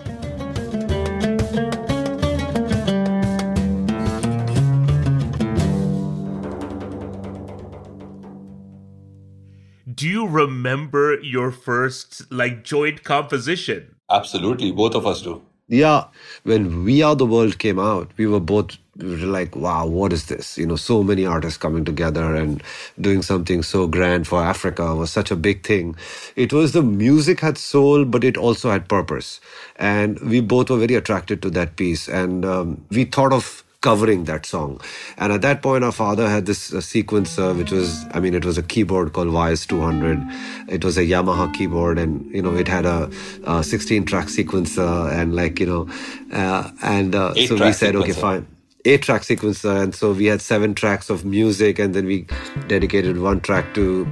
Do 9.93 10.07
you 10.07 10.27
remember 10.29 11.19
your 11.23 11.51
first 11.51 12.31
like 12.31 12.63
joint 12.63 13.03
composition? 13.03 13.97
Absolutely, 14.11 14.71
both 14.71 14.95
of 14.95 15.07
us 15.07 15.23
do. 15.23 15.43
Yeah, 15.69 16.05
when 16.45 16.85
We 16.85 17.03
Are 17.03 17.17
the 17.17 17.27
World 17.27 17.59
came 17.59 17.81
out, 17.81 18.13
we 18.17 18.27
were 18.29 18.39
both 18.39 18.77
like, 18.97 19.57
wow, 19.57 19.85
what 19.85 20.13
is 20.13 20.27
this? 20.27 20.57
You 20.57 20.65
know, 20.67 20.77
so 20.77 21.03
many 21.03 21.27
artists 21.27 21.59
coming 21.59 21.85
together 21.85 22.37
and 22.37 22.63
doing 23.01 23.21
something 23.23 23.65
so 23.65 23.89
grand 23.89 24.29
for 24.29 24.41
Africa 24.43 24.95
was 24.95 25.11
such 25.11 25.33
a 25.33 25.37
big 25.37 25.65
thing. 25.65 25.97
It 26.37 26.53
was 26.53 26.73
the 26.73 26.83
music 26.83 27.41
had 27.41 27.59
soul, 27.59 28.05
but 28.05 28.23
it 28.23 28.37
also 28.37 28.71
had 28.71 28.89
purpose. 28.89 29.41
And 29.75 30.21
we 30.21 30.41
both 30.41 30.71
were 30.71 30.79
very 30.79 30.95
attracted 30.95 31.43
to 31.43 31.51
that 31.51 31.75
piece. 31.77 32.09
And 32.09 32.45
um, 32.45 32.85
we 32.91 33.05
thought 33.05 33.33
of 33.33 33.65
covering 33.87 34.25
that 34.25 34.45
song. 34.45 34.81
And 35.17 35.33
at 35.33 35.43
that 35.43 35.63
point, 35.63 35.85
our 35.85 35.93
father 35.93 36.29
had 36.29 36.47
this 36.47 36.73
uh, 36.73 36.79
sequencer, 36.79 37.57
which 37.57 37.71
was, 37.71 38.05
I 38.13 38.19
mean, 38.19 38.35
it 38.35 38.45
was 38.45 38.59
a 38.59 38.63
keyboard 38.63 39.13
called 39.13 39.29
YS200. 39.29 40.73
It 40.77 40.85
was 40.85 40.99
a 40.99 41.05
Yamaha 41.13 41.47
keyboard, 41.55 41.99
and 41.99 42.35
you 42.35 42.43
know, 42.43 42.55
it 42.65 42.67
had 42.67 42.85
a, 42.85 43.05
a 43.45 43.63
16-track 43.73 44.27
sequencer, 44.27 45.13
and 45.13 45.37
like 45.37 45.61
you 45.61 45.67
know, 45.67 45.89
uh, 46.33 46.71
and 46.83 47.15
uh, 47.15 47.35
so 47.35 47.55
we 47.55 47.73
said, 47.73 47.95
sequencer. 47.95 48.03
okay, 48.03 48.13
fine 48.13 48.47
eight 48.87 49.03
track 49.03 49.23
sequencer 49.23 49.83
and 49.83 49.95
so 49.97 50.13
we 50.13 50.27
had 50.27 50.41
seven 50.41 50.73
tracks 50.73 51.11
of 51.11 51.25
music 51.25 51.81
and 51.81 51.93
then 51.93 52.07
we 52.07 52.25
dedicated 52.69 53.19
one 53.21 53.41
track 53.41 53.75
to 53.75 54.07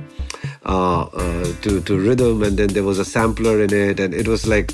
uh, 0.66 1.02
uh, 1.02 1.52
to 1.62 1.80
to 1.82 1.96
rhythm 1.96 2.42
and 2.42 2.58
then 2.58 2.66
there 2.78 2.82
was 2.82 2.98
a 2.98 3.04
sampler 3.04 3.62
in 3.62 3.72
it 3.72 4.00
and 4.00 4.12
it 4.12 4.26
was 4.26 4.48
like 4.48 4.72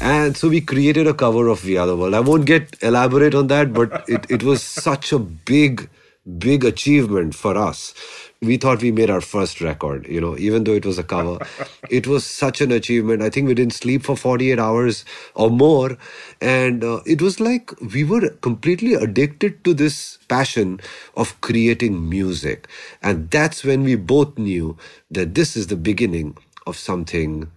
and 0.00 0.36
so 0.36 0.48
we 0.48 0.60
created 0.60 1.06
a 1.06 1.14
cover 1.14 1.48
of 1.48 1.64
We 1.64 1.76
Are 1.76 1.86
the 1.86 1.96
World. 1.96 2.14
I 2.14 2.20
won't 2.20 2.46
get 2.46 2.76
elaborate 2.82 3.34
on 3.34 3.48
that, 3.48 3.72
but 3.72 4.04
it, 4.08 4.26
it 4.30 4.42
was 4.42 4.62
such 4.62 5.12
a 5.12 5.18
big, 5.18 5.90
big 6.38 6.64
achievement 6.64 7.34
for 7.34 7.56
us. 7.56 7.94
We 8.42 8.56
thought 8.56 8.80
we 8.82 8.92
made 8.92 9.10
our 9.10 9.20
first 9.20 9.60
record 9.60 10.06
you 10.08 10.20
know 10.20 10.36
even 10.38 10.64
though 10.64 10.72
it 10.72 10.86
was 10.86 10.98
a 10.98 11.04
cover. 11.04 11.38
It 11.90 12.06
was 12.06 12.24
such 12.24 12.60
an 12.60 12.72
achievement. 12.72 13.22
I 13.22 13.30
think 13.30 13.48
we 13.48 13.54
didn't 13.54 13.74
sleep 13.74 14.04
for 14.04 14.16
48 14.16 14.58
hours 14.58 15.04
or 15.34 15.50
more. 15.50 15.98
And 16.40 16.84
uh, 16.84 17.00
it 17.04 17.20
was 17.20 17.40
like 17.40 17.72
we 17.80 18.04
were 18.04 18.30
completely 18.42 18.94
addicted 18.94 19.64
to 19.64 19.74
this 19.74 20.18
passion 20.28 20.80
of 21.16 21.40
creating 21.42 22.08
music. 22.08 22.68
And 23.02 23.30
that's 23.30 23.64
when 23.64 23.82
we 23.84 23.96
both 23.96 24.38
knew 24.38 24.76
that 25.10 25.34
this 25.34 25.56
is 25.56 25.66
the 25.66 25.76
beginning 25.76 26.36
of 26.66 26.76
something 26.76 27.50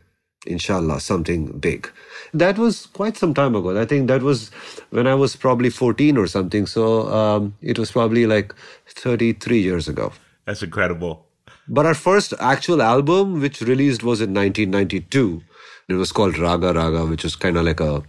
inshallah 0.45 0.99
something 0.99 1.45
big 1.59 1.89
that 2.33 2.57
was 2.57 2.87
quite 2.87 3.15
some 3.15 3.33
time 3.33 3.55
ago 3.55 3.79
i 3.79 3.85
think 3.85 4.07
that 4.07 4.21
was 4.21 4.49
when 4.89 5.07
i 5.07 5.15
was 5.15 5.35
probably 5.35 5.69
14 5.69 6.17
or 6.17 6.27
something 6.27 6.65
so 6.65 7.07
um, 7.13 7.55
it 7.61 7.79
was 7.79 7.91
probably 7.91 8.25
like 8.27 8.53
33 8.87 9.59
years 9.59 9.87
ago 9.87 10.11
that's 10.45 10.63
incredible. 10.63 11.25
But 11.67 11.85
our 11.85 11.93
first 11.93 12.33
actual 12.39 12.81
album, 12.81 13.39
which 13.39 13.61
released, 13.61 14.03
was 14.03 14.19
in 14.19 14.33
1992. 14.33 15.41
It 15.89 15.93
was 15.93 16.11
called 16.11 16.37
Raga 16.37 16.73
Raga, 16.73 17.05
which 17.05 17.23
was 17.23 17.35
kind 17.35 17.57
of 17.57 17.65
like 17.65 17.79
a, 17.79 18.03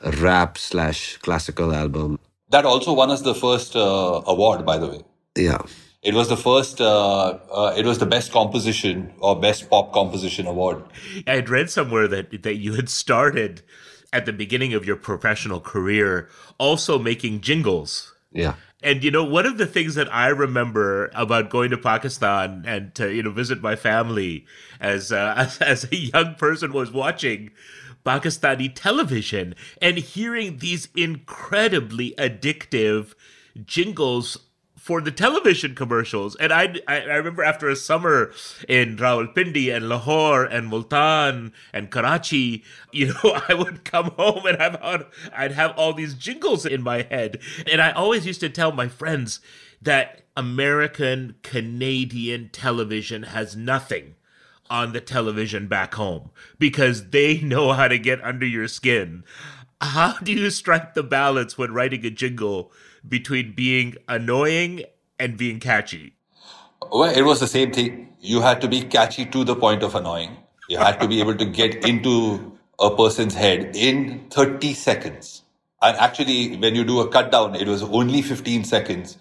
a 0.00 0.10
rap 0.12 0.58
slash 0.58 1.16
classical 1.18 1.72
album. 1.72 2.18
That 2.50 2.64
also 2.64 2.92
won 2.92 3.10
us 3.10 3.22
the 3.22 3.34
first 3.34 3.76
uh, 3.76 4.22
award, 4.26 4.64
by 4.64 4.78
the 4.78 4.88
way. 4.88 5.04
Yeah. 5.36 5.62
It 6.06 6.14
was 6.14 6.28
the 6.28 6.36
first, 6.36 6.80
uh, 6.80 7.38
uh, 7.50 7.74
it 7.76 7.84
was 7.84 7.98
the 7.98 8.06
best 8.06 8.30
composition 8.30 9.12
or 9.18 9.40
best 9.40 9.68
pop 9.68 9.92
composition 9.92 10.46
award. 10.46 10.84
I 11.26 11.32
had 11.32 11.48
read 11.48 11.68
somewhere 11.68 12.06
that, 12.06 12.44
that 12.44 12.58
you 12.58 12.74
had 12.74 12.88
started 12.88 13.62
at 14.12 14.24
the 14.24 14.32
beginning 14.32 14.72
of 14.72 14.86
your 14.86 14.94
professional 14.94 15.58
career 15.58 16.28
also 16.58 16.96
making 16.96 17.40
jingles. 17.40 18.14
Yeah. 18.30 18.54
And 18.84 19.02
you 19.02 19.10
know, 19.10 19.24
one 19.24 19.46
of 19.46 19.58
the 19.58 19.66
things 19.66 19.96
that 19.96 20.12
I 20.14 20.28
remember 20.28 21.10
about 21.12 21.50
going 21.50 21.70
to 21.70 21.76
Pakistan 21.76 22.62
and 22.64 22.94
to 22.94 23.12
you 23.12 23.24
know 23.24 23.32
visit 23.32 23.60
my 23.60 23.74
family 23.74 24.46
as 24.78 25.10
uh, 25.10 25.34
as, 25.36 25.58
as 25.58 25.84
a 25.90 25.96
young 25.96 26.36
person 26.36 26.72
was 26.72 26.92
watching 26.92 27.50
Pakistani 28.04 28.70
television 28.72 29.56
and 29.82 29.98
hearing 29.98 30.58
these 30.58 30.88
incredibly 30.94 32.12
addictive 32.12 33.14
jingles 33.64 34.38
for 34.86 35.00
the 35.00 35.10
television 35.10 35.74
commercials. 35.74 36.36
And 36.36 36.52
I, 36.52 36.76
I, 36.86 37.00
I 37.00 37.14
remember 37.16 37.42
after 37.42 37.68
a 37.68 37.74
summer 37.74 38.30
in 38.68 38.96
Rawalpindi 38.96 39.74
and 39.74 39.88
Lahore 39.88 40.44
and 40.44 40.68
Multan 40.68 41.52
and 41.72 41.90
Karachi, 41.90 42.62
you 42.92 43.08
know, 43.08 43.40
I 43.48 43.54
would 43.54 43.84
come 43.84 44.12
home 44.12 44.46
and 44.46 44.56
have 44.60 45.08
I'd 45.36 45.50
have 45.50 45.76
all 45.76 45.92
these 45.92 46.14
jingles 46.14 46.64
in 46.64 46.82
my 46.84 47.02
head. 47.02 47.40
And 47.68 47.82
I 47.82 47.90
always 47.90 48.28
used 48.28 48.38
to 48.42 48.48
tell 48.48 48.70
my 48.70 48.86
friends 48.86 49.40
that 49.82 50.22
American 50.36 51.34
Canadian 51.42 52.50
television 52.50 53.24
has 53.24 53.56
nothing 53.56 54.14
on 54.70 54.92
the 54.92 55.00
television 55.00 55.66
back 55.66 55.94
home 55.94 56.30
because 56.60 57.10
they 57.10 57.40
know 57.40 57.72
how 57.72 57.88
to 57.88 57.98
get 57.98 58.22
under 58.22 58.46
your 58.46 58.68
skin. 58.68 59.24
How 59.80 60.16
do 60.22 60.32
you 60.32 60.48
strike 60.50 60.94
the 60.94 61.02
balance 61.02 61.58
when 61.58 61.74
writing 61.74 62.06
a 62.06 62.10
jingle 62.10 62.70
between 63.08 63.52
being 63.52 63.96
annoying 64.08 64.84
and 65.18 65.36
being 65.36 65.60
catchy? 65.60 66.14
Well, 66.90 67.10
it 67.10 67.22
was 67.22 67.40
the 67.40 67.46
same 67.46 67.72
thing. 67.72 68.14
You 68.20 68.40
had 68.40 68.60
to 68.60 68.68
be 68.68 68.82
catchy 68.82 69.26
to 69.26 69.44
the 69.44 69.56
point 69.56 69.82
of 69.82 69.94
annoying. 69.94 70.36
You 70.68 70.78
had 70.78 71.00
to 71.00 71.08
be 71.08 71.20
able 71.20 71.36
to 71.36 71.44
get 71.44 71.86
into 71.86 72.52
a 72.78 72.94
person's 72.94 73.34
head 73.34 73.76
in 73.76 74.28
30 74.30 74.74
seconds. 74.74 75.42
And 75.82 75.96
actually, 75.98 76.56
when 76.56 76.74
you 76.74 76.84
do 76.84 77.00
a 77.00 77.08
cut 77.08 77.30
down, 77.30 77.54
it 77.54 77.68
was 77.68 77.82
only 77.82 78.22
15 78.22 78.64
seconds. 78.64 79.18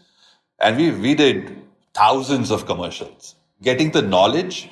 And 0.59 0.77
we, 0.77 0.91
we 0.91 1.15
did 1.15 1.61
thousands 1.93 2.51
of 2.51 2.65
commercials. 2.65 3.35
Getting 3.61 3.91
the 3.91 4.01
knowledge, 4.01 4.69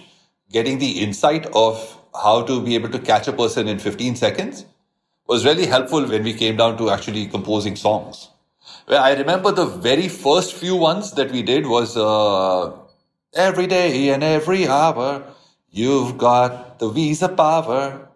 getting 0.51 0.79
the 0.79 1.03
insight 1.03 1.46
of 1.53 1.98
how 2.13 2.43
to 2.43 2.62
be 2.62 2.75
able 2.75 2.89
to 2.89 3.00
catch 3.00 3.27
a 3.27 3.34
person 3.34 3.67
in 3.67 3.79
15 3.79 4.15
seconds 4.15 4.65
was 5.27 5.46
really 5.46 5.65
helpful 5.65 6.05
when 6.05 6.24
we 6.24 6.34
came 6.34 6.58
down 6.58 6.77
to 6.77 6.89
actually 6.89 7.27
composing 7.27 7.75
songs. 7.75 8.29
I 8.87 9.13
remember 9.15 9.51
the 9.51 9.65
very 9.65 10.07
first 10.07 10.53
few 10.55 10.75
ones 10.75 11.11
that 11.13 11.31
we 11.31 11.41
did 11.41 11.65
was 11.65 11.95
uh, 11.95 12.71
every 13.33 13.67
day 13.67 14.09
and 14.09 14.23
every 14.23 14.67
hour, 14.67 15.23
you've 15.71 16.17
got 16.17 16.79
the 16.79 16.89
visa 16.89 17.29
power. 17.29 18.07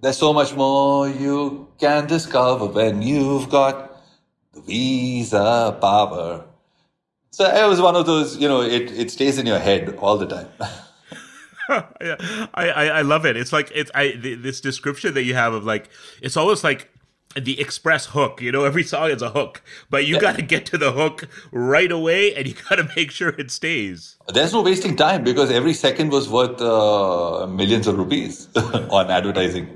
There's 0.00 0.18
so 0.18 0.32
much 0.32 0.54
more 0.54 1.08
you 1.08 1.68
can 1.78 2.06
discover 2.06 2.66
when 2.66 3.02
you've 3.02 3.48
got 3.48 4.00
the 4.52 4.60
visa 4.60 5.76
power. 5.80 6.44
So 7.30 7.44
it 7.44 7.68
was 7.68 7.80
one 7.80 7.94
of 7.94 8.06
those, 8.06 8.36
you 8.36 8.48
know, 8.48 8.62
it, 8.62 8.90
it 8.90 9.10
stays 9.10 9.38
in 9.38 9.46
your 9.46 9.58
head 9.58 9.96
all 9.98 10.18
the 10.18 10.26
time. 10.26 10.48
I, 11.70 12.46
I 12.54 12.86
I 12.86 13.02
love 13.02 13.26
it. 13.26 13.36
It's 13.36 13.52
like 13.52 13.70
it's 13.74 13.90
I 13.94 14.12
this 14.16 14.60
description 14.60 15.12
that 15.14 15.24
you 15.24 15.34
have 15.34 15.52
of 15.52 15.64
like 15.64 15.90
it's 16.22 16.36
almost 16.36 16.64
like 16.64 16.90
the 17.44 17.60
express 17.60 18.06
hook. 18.06 18.40
You 18.40 18.52
know, 18.52 18.64
every 18.64 18.82
song 18.82 19.10
is 19.10 19.22
a 19.22 19.30
hook, 19.30 19.62
but 19.90 20.06
you 20.06 20.20
got 20.20 20.36
to 20.36 20.42
get 20.42 20.66
to 20.66 20.78
the 20.78 20.92
hook 20.92 21.28
right 21.52 21.90
away, 21.90 22.34
and 22.34 22.46
you 22.46 22.54
got 22.68 22.76
to 22.76 22.88
make 22.96 23.10
sure 23.10 23.30
it 23.30 23.50
stays. 23.50 24.16
There's 24.28 24.52
no 24.52 24.62
wasting 24.62 24.96
time 24.96 25.24
because 25.24 25.50
every 25.50 25.74
second 25.74 26.10
was 26.10 26.28
worth 26.28 26.60
uh, 26.60 27.46
millions 27.46 27.86
of 27.86 27.98
rupees 27.98 28.48
on 28.56 29.10
advertising. 29.10 29.74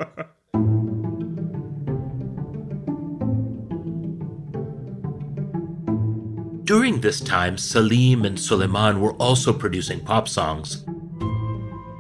During 6.64 7.02
this 7.02 7.20
time, 7.20 7.58
Salim 7.58 8.24
and 8.24 8.40
Suleiman 8.40 9.00
were 9.00 9.12
also 9.14 9.52
producing 9.52 10.00
pop 10.00 10.26
songs. 10.26 10.86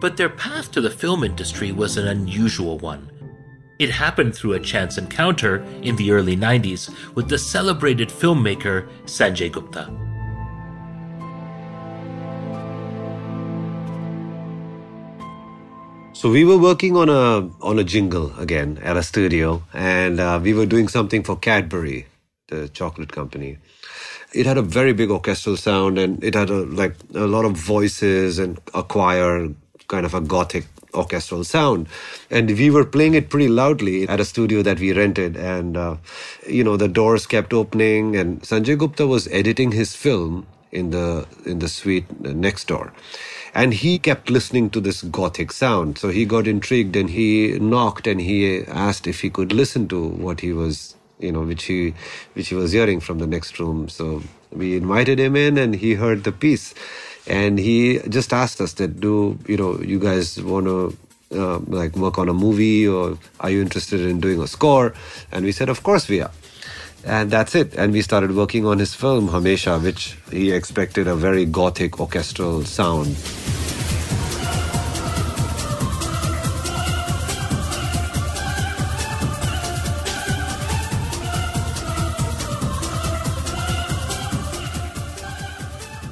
But 0.00 0.16
their 0.16 0.30
path 0.30 0.72
to 0.72 0.80
the 0.80 0.90
film 0.90 1.22
industry 1.22 1.72
was 1.72 1.96
an 1.96 2.08
unusual 2.08 2.78
one. 2.78 3.11
It 3.82 3.90
happened 3.90 4.32
through 4.32 4.52
a 4.52 4.60
chance 4.60 4.96
encounter 4.96 5.56
in 5.82 5.96
the 5.96 6.12
early 6.12 6.36
90s 6.36 6.88
with 7.16 7.28
the 7.28 7.36
celebrated 7.36 8.10
filmmaker 8.10 8.88
Sanjay 9.06 9.50
Gupta. 9.50 9.90
So 16.12 16.30
we 16.30 16.44
were 16.44 16.58
working 16.58 16.96
on 16.96 17.08
a 17.08 17.50
on 17.60 17.80
a 17.80 17.82
jingle 17.82 18.32
again 18.38 18.78
at 18.84 18.96
a 18.96 19.02
studio, 19.02 19.64
and 19.74 20.20
uh, 20.20 20.38
we 20.40 20.54
were 20.54 20.66
doing 20.66 20.86
something 20.86 21.24
for 21.24 21.34
Cadbury, 21.34 22.06
the 22.46 22.68
chocolate 22.68 23.10
company. 23.10 23.58
It 24.32 24.46
had 24.46 24.58
a 24.58 24.62
very 24.62 24.92
big 24.92 25.10
orchestral 25.10 25.56
sound, 25.56 25.98
and 25.98 26.22
it 26.22 26.36
had 26.36 26.50
a, 26.50 26.62
like 26.82 26.94
a 27.16 27.26
lot 27.26 27.44
of 27.44 27.56
voices 27.56 28.38
and 28.38 28.60
a 28.74 28.84
choir, 28.84 29.48
kind 29.88 30.06
of 30.06 30.14
a 30.14 30.20
gothic 30.20 30.71
orchestral 30.94 31.44
sound. 31.44 31.88
And 32.30 32.48
we 32.50 32.70
were 32.70 32.84
playing 32.84 33.14
it 33.14 33.30
pretty 33.30 33.48
loudly 33.48 34.08
at 34.08 34.20
a 34.20 34.24
studio 34.24 34.62
that 34.62 34.80
we 34.80 34.92
rented. 34.92 35.36
And, 35.36 35.76
uh, 35.76 35.96
you 36.48 36.64
know, 36.64 36.76
the 36.76 36.88
doors 36.88 37.26
kept 37.26 37.52
opening 37.52 38.16
and 38.16 38.42
Sanjay 38.42 38.78
Gupta 38.78 39.06
was 39.06 39.28
editing 39.28 39.72
his 39.72 39.96
film 39.96 40.46
in 40.72 40.90
the, 40.90 41.26
in 41.46 41.58
the 41.60 41.68
suite 41.68 42.20
next 42.20 42.66
door. 42.68 42.92
And 43.54 43.74
he 43.74 43.98
kept 43.98 44.30
listening 44.30 44.70
to 44.70 44.80
this 44.80 45.02
gothic 45.02 45.52
sound. 45.52 45.98
So 45.98 46.08
he 46.08 46.24
got 46.24 46.46
intrigued 46.46 46.96
and 46.96 47.10
he 47.10 47.58
knocked 47.58 48.06
and 48.06 48.20
he 48.20 48.64
asked 48.66 49.06
if 49.06 49.20
he 49.20 49.30
could 49.30 49.52
listen 49.52 49.88
to 49.88 50.08
what 50.08 50.40
he 50.40 50.52
was 50.52 50.96
you 51.20 51.32
know 51.32 51.42
which 51.42 51.64
he 51.64 51.94
which 52.34 52.48
he 52.48 52.54
was 52.54 52.72
hearing 52.72 53.00
from 53.00 53.18
the 53.18 53.26
next 53.26 53.60
room 53.60 53.88
so 53.88 54.22
we 54.52 54.76
invited 54.76 55.20
him 55.20 55.36
in 55.36 55.58
and 55.58 55.76
he 55.76 55.94
heard 55.94 56.24
the 56.24 56.32
piece 56.32 56.74
and 57.26 57.58
he 57.58 58.00
just 58.08 58.32
asked 58.32 58.60
us 58.60 58.72
that 58.74 59.00
do 59.00 59.38
you 59.46 59.56
know 59.56 59.80
you 59.80 59.98
guys 59.98 60.42
want 60.42 60.66
to 60.66 60.96
uh, 61.34 61.58
like 61.60 61.96
work 61.96 62.18
on 62.18 62.28
a 62.28 62.34
movie 62.34 62.86
or 62.86 63.18
are 63.40 63.50
you 63.50 63.62
interested 63.62 64.00
in 64.00 64.20
doing 64.20 64.40
a 64.40 64.46
score? 64.46 64.94
And 65.30 65.44
we 65.44 65.52
said, 65.52 65.68
of 65.68 65.82
course 65.82 66.08
we 66.08 66.20
are. 66.20 66.30
And 67.04 67.30
that's 67.30 67.54
it. 67.54 67.74
And 67.74 67.92
we 67.92 68.02
started 68.02 68.36
working 68.36 68.66
on 68.66 68.78
his 68.78 68.94
film, 68.94 69.28
Hamesha, 69.28 69.82
which 69.82 70.16
he 70.30 70.52
expected 70.52 71.08
a 71.08 71.16
very 71.16 71.44
gothic 71.44 71.98
orchestral 71.98 72.64
sound. 72.64 73.16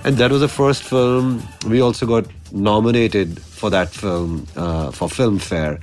And 0.02 0.16
that 0.16 0.30
was 0.30 0.40
the 0.40 0.48
first 0.48 0.82
film. 0.82 1.42
We 1.66 1.80
also 1.82 2.06
got 2.06 2.24
nominated 2.52 3.38
for 3.40 3.68
that 3.70 3.90
film 3.90 4.46
uh, 4.56 4.90
for 4.90 5.08
Filmfare, 5.08 5.80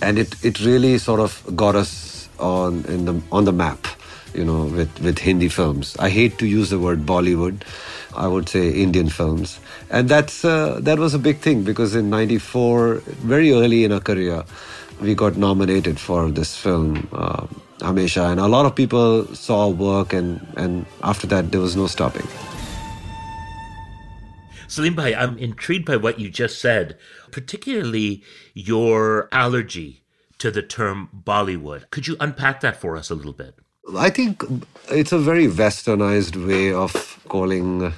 and 0.00 0.18
it, 0.18 0.34
it 0.44 0.60
really 0.60 0.98
sort 0.98 1.20
of 1.20 1.42
got 1.54 1.76
us 1.76 2.28
on 2.40 2.84
in 2.86 3.04
the 3.04 3.22
on 3.30 3.44
the 3.44 3.52
map, 3.52 3.86
you 4.34 4.44
know, 4.44 4.64
with 4.64 5.00
with 5.00 5.20
Hindi 5.20 5.48
films. 5.48 5.96
I 6.00 6.10
hate 6.10 6.38
to 6.38 6.46
use 6.46 6.70
the 6.70 6.80
word 6.80 7.06
Bollywood. 7.06 7.62
I 8.16 8.26
would 8.26 8.48
say 8.48 8.70
Indian 8.70 9.08
films, 9.08 9.60
and 9.88 10.08
that's 10.08 10.44
uh, 10.44 10.80
that 10.80 10.98
was 10.98 11.14
a 11.14 11.18
big 11.18 11.38
thing 11.38 11.62
because 11.62 11.94
in 11.94 12.10
'94, 12.10 12.94
very 13.22 13.52
early 13.52 13.84
in 13.84 13.92
our 13.92 14.00
career, 14.00 14.44
we 15.00 15.14
got 15.14 15.36
nominated 15.36 16.00
for 16.00 16.28
this 16.30 16.56
film. 16.56 17.08
Uh, 17.12 17.46
Hamesha, 17.80 18.30
and 18.30 18.38
a 18.40 18.46
lot 18.46 18.66
of 18.66 18.74
people 18.74 19.24
saw 19.34 19.68
work, 19.68 20.12
and, 20.12 20.46
and 20.58 20.84
after 21.02 21.26
that, 21.28 21.50
there 21.50 21.62
was 21.62 21.76
no 21.76 21.86
stopping. 21.86 22.26
Salim 24.70 24.94
Bhai, 24.94 25.16
I'm 25.16 25.36
intrigued 25.36 25.84
by 25.84 25.96
what 25.96 26.20
you 26.20 26.30
just 26.30 26.60
said, 26.60 26.96
particularly 27.32 28.22
your 28.54 29.28
allergy 29.32 30.04
to 30.38 30.52
the 30.52 30.62
term 30.62 31.08
Bollywood. 31.12 31.90
Could 31.90 32.06
you 32.06 32.16
unpack 32.20 32.60
that 32.60 32.80
for 32.80 32.96
us 32.96 33.10
a 33.10 33.16
little 33.16 33.32
bit? 33.32 33.56
I 33.98 34.10
think 34.10 34.44
it's 34.88 35.10
a 35.10 35.18
very 35.18 35.48
westernized 35.48 36.46
way 36.46 36.72
of 36.72 37.18
calling. 37.28 37.92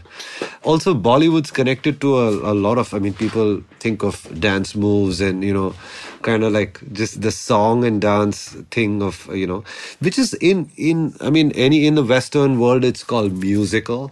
Also, 0.62 0.94
Bollywood's 0.94 1.50
connected 1.50 2.00
to 2.00 2.16
a, 2.16 2.52
a 2.52 2.54
lot 2.54 2.78
of. 2.78 2.94
I 2.94 3.00
mean, 3.00 3.12
people 3.12 3.62
think 3.78 4.02
of 4.02 4.26
dance 4.40 4.74
moves 4.74 5.20
and 5.20 5.44
you 5.44 5.52
know, 5.52 5.74
kind 6.22 6.42
of 6.42 6.54
like 6.54 6.80
just 6.94 7.20
the 7.20 7.32
song 7.32 7.84
and 7.84 8.00
dance 8.00 8.56
thing 8.70 9.02
of 9.02 9.28
you 9.30 9.46
know, 9.46 9.62
which 10.00 10.18
is 10.18 10.32
in 10.40 10.70
in. 10.78 11.14
I 11.20 11.28
mean, 11.28 11.52
any 11.52 11.86
in 11.86 11.96
the 11.96 12.02
Western 12.02 12.58
world, 12.58 12.82
it's 12.82 13.04
called 13.04 13.34
musical 13.34 14.10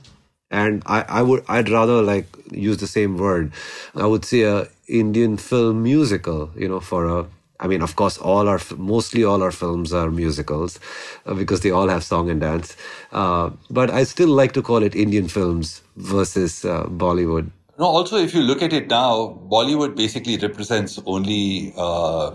and 0.51 0.83
I, 0.87 1.03
I 1.09 1.23
would 1.23 1.45
I'd 1.49 1.69
rather 1.69 2.03
like 2.03 2.27
use 2.51 2.79
the 2.79 2.87
same 2.87 3.19
word. 3.19 3.53
I 3.95 4.07
would 4.07 4.25
say 4.25 4.43
a 4.43 4.69
Indian 4.89 5.37
film 5.37 5.83
musical, 5.83 6.51
you 6.57 6.69
know, 6.69 6.81
for 6.81 7.07
a 7.07 7.27
I 7.61 7.67
mean, 7.67 7.83
of 7.83 7.95
course, 7.95 8.17
all 8.19 8.49
our 8.49 8.61
mostly 8.77 9.23
all 9.23 9.43
our 9.43 9.53
films 9.53 9.93
are 9.93 10.11
musicals 10.11 10.81
uh, 11.27 11.35
because 11.35 11.61
they 11.61 11.71
all 11.71 11.89
have 11.89 12.03
song 12.03 12.31
and 12.31 12.41
dance. 12.41 12.77
Uh, 13.13 13.51
but 13.71 13.91
I 13.91 14.05
still 14.05 14.29
like 14.31 14.53
to 14.53 14.63
call 14.63 14.83
it 14.83 14.95
Indian 14.95 15.29
films 15.29 15.83
versus 15.97 16.65
uh, 16.65 16.85
Bollywood. 16.85 17.51
No, 17.79 17.87
also 17.87 18.17
if 18.17 18.35
you 18.35 18.43
look 18.43 18.63
at 18.63 18.73
it 18.73 18.89
now, 18.89 19.39
Bollywood 19.51 19.95
basically 19.97 20.39
represents 20.39 20.99
only 21.07 21.73
uh, 21.77 22.35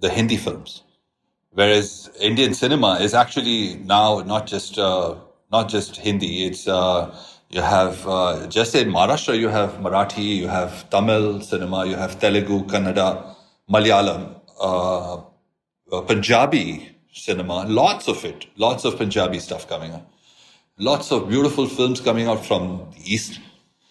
the 0.00 0.10
Hindi 0.10 0.36
films, 0.36 0.82
whereas 1.50 2.10
Indian 2.20 2.54
cinema 2.54 2.98
is 3.00 3.14
actually 3.14 3.76
now 3.76 4.20
not 4.20 4.46
just 4.46 4.78
uh, 4.78 5.14
not 5.52 5.68
just 5.68 5.96
Hindi. 5.96 6.46
It's 6.46 6.66
you 7.50 7.62
have 7.62 8.06
uh, 8.06 8.46
just 8.46 8.74
in 8.74 8.90
Maharashtra, 8.90 9.38
you 9.38 9.48
have 9.48 9.72
Marathi, 9.74 10.36
you 10.36 10.48
have 10.48 10.88
Tamil 10.90 11.40
cinema, 11.40 11.86
you 11.86 11.96
have 11.96 12.18
Telugu, 12.20 12.64
Kannada, 12.66 13.34
Malayalam, 13.70 14.40
uh, 14.60 15.14
uh, 15.16 16.00
Punjabi 16.02 16.96
cinema, 17.12 17.64
lots 17.66 18.06
of 18.06 18.24
it, 18.24 18.46
lots 18.56 18.84
of 18.84 18.98
Punjabi 18.98 19.38
stuff 19.38 19.66
coming 19.68 19.92
up, 19.92 20.10
lots 20.78 21.10
of 21.10 21.28
beautiful 21.28 21.66
films 21.66 22.00
coming 22.00 22.28
out 22.28 22.44
from 22.44 22.86
the 22.92 23.14
East. 23.14 23.40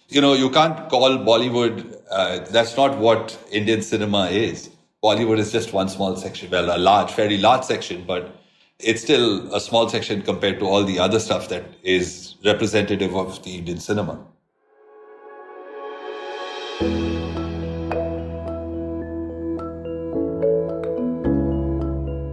You 0.10 0.22
know, 0.22 0.34
you 0.34 0.50
can't 0.50 0.88
call 0.90 1.18
Bollywood, 1.18 2.00
uh, 2.12 2.40
that's 2.52 2.78
not 2.78 2.98
what 2.98 3.38
Indian 3.52 3.82
cinema 3.82 4.28
is. 4.28 4.70
Bollywood 5.04 5.40
is 5.40 5.52
just 5.52 5.74
one 5.74 5.90
small 5.90 6.16
section, 6.16 6.50
well, 6.52 6.76
a 6.76 6.78
large, 6.78 7.12
very 7.14 7.38
large 7.38 7.64
section, 7.64 8.04
but 8.06 8.36
it's 8.80 9.02
still 9.02 9.54
a 9.56 9.60
small 9.60 9.90
section 9.90 10.22
compared 10.22 10.60
to 10.60 10.66
all 10.66 10.84
the 10.84 11.00
other 11.00 11.20
stuff 11.20 11.50
that 11.50 11.66
is 11.84 12.36
representative 12.46 13.16
of 13.16 13.44
the 13.44 13.56
Indian 13.58 13.80
cinema. 13.80 14.24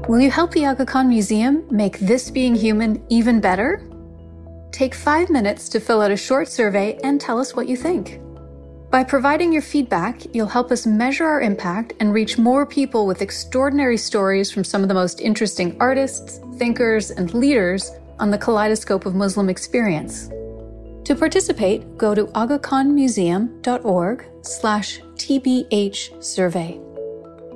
Will 0.06 0.20
you 0.20 0.30
help 0.30 0.52
the 0.52 0.66
Aga 0.66 0.84
Khan 0.84 1.08
Museum 1.08 1.66
make 1.70 1.98
This 1.98 2.30
Being 2.30 2.54
Human 2.54 3.02
even 3.08 3.40
better? 3.40 3.82
Take 4.70 4.94
five 4.94 5.30
minutes 5.30 5.68
to 5.70 5.80
fill 5.80 6.02
out 6.02 6.10
a 6.10 6.16
short 6.16 6.46
survey 6.48 6.98
and 7.02 7.20
tell 7.20 7.40
us 7.40 7.56
what 7.56 7.66
you 7.66 7.76
think. 7.76 8.20
By 8.94 9.02
providing 9.02 9.52
your 9.52 9.60
feedback, 9.60 10.22
you'll 10.32 10.46
help 10.46 10.70
us 10.70 10.86
measure 10.86 11.24
our 11.24 11.40
impact 11.40 11.94
and 11.98 12.14
reach 12.14 12.38
more 12.38 12.64
people 12.64 13.08
with 13.08 13.22
extraordinary 13.22 13.96
stories 13.96 14.52
from 14.52 14.62
some 14.62 14.82
of 14.82 14.88
the 14.88 14.94
most 14.94 15.20
interesting 15.20 15.76
artists, 15.80 16.38
thinkers, 16.58 17.10
and 17.10 17.34
leaders 17.34 17.90
on 18.20 18.30
the 18.30 18.38
kaleidoscope 18.38 19.04
of 19.04 19.16
Muslim 19.16 19.48
experience. 19.48 20.28
To 21.06 21.16
participate, 21.18 21.98
go 21.98 22.14
to 22.14 22.26
agakhanmuseum.org 22.26 24.24
slash 24.42 25.00
tbh 25.00 26.22
survey. 26.22 26.80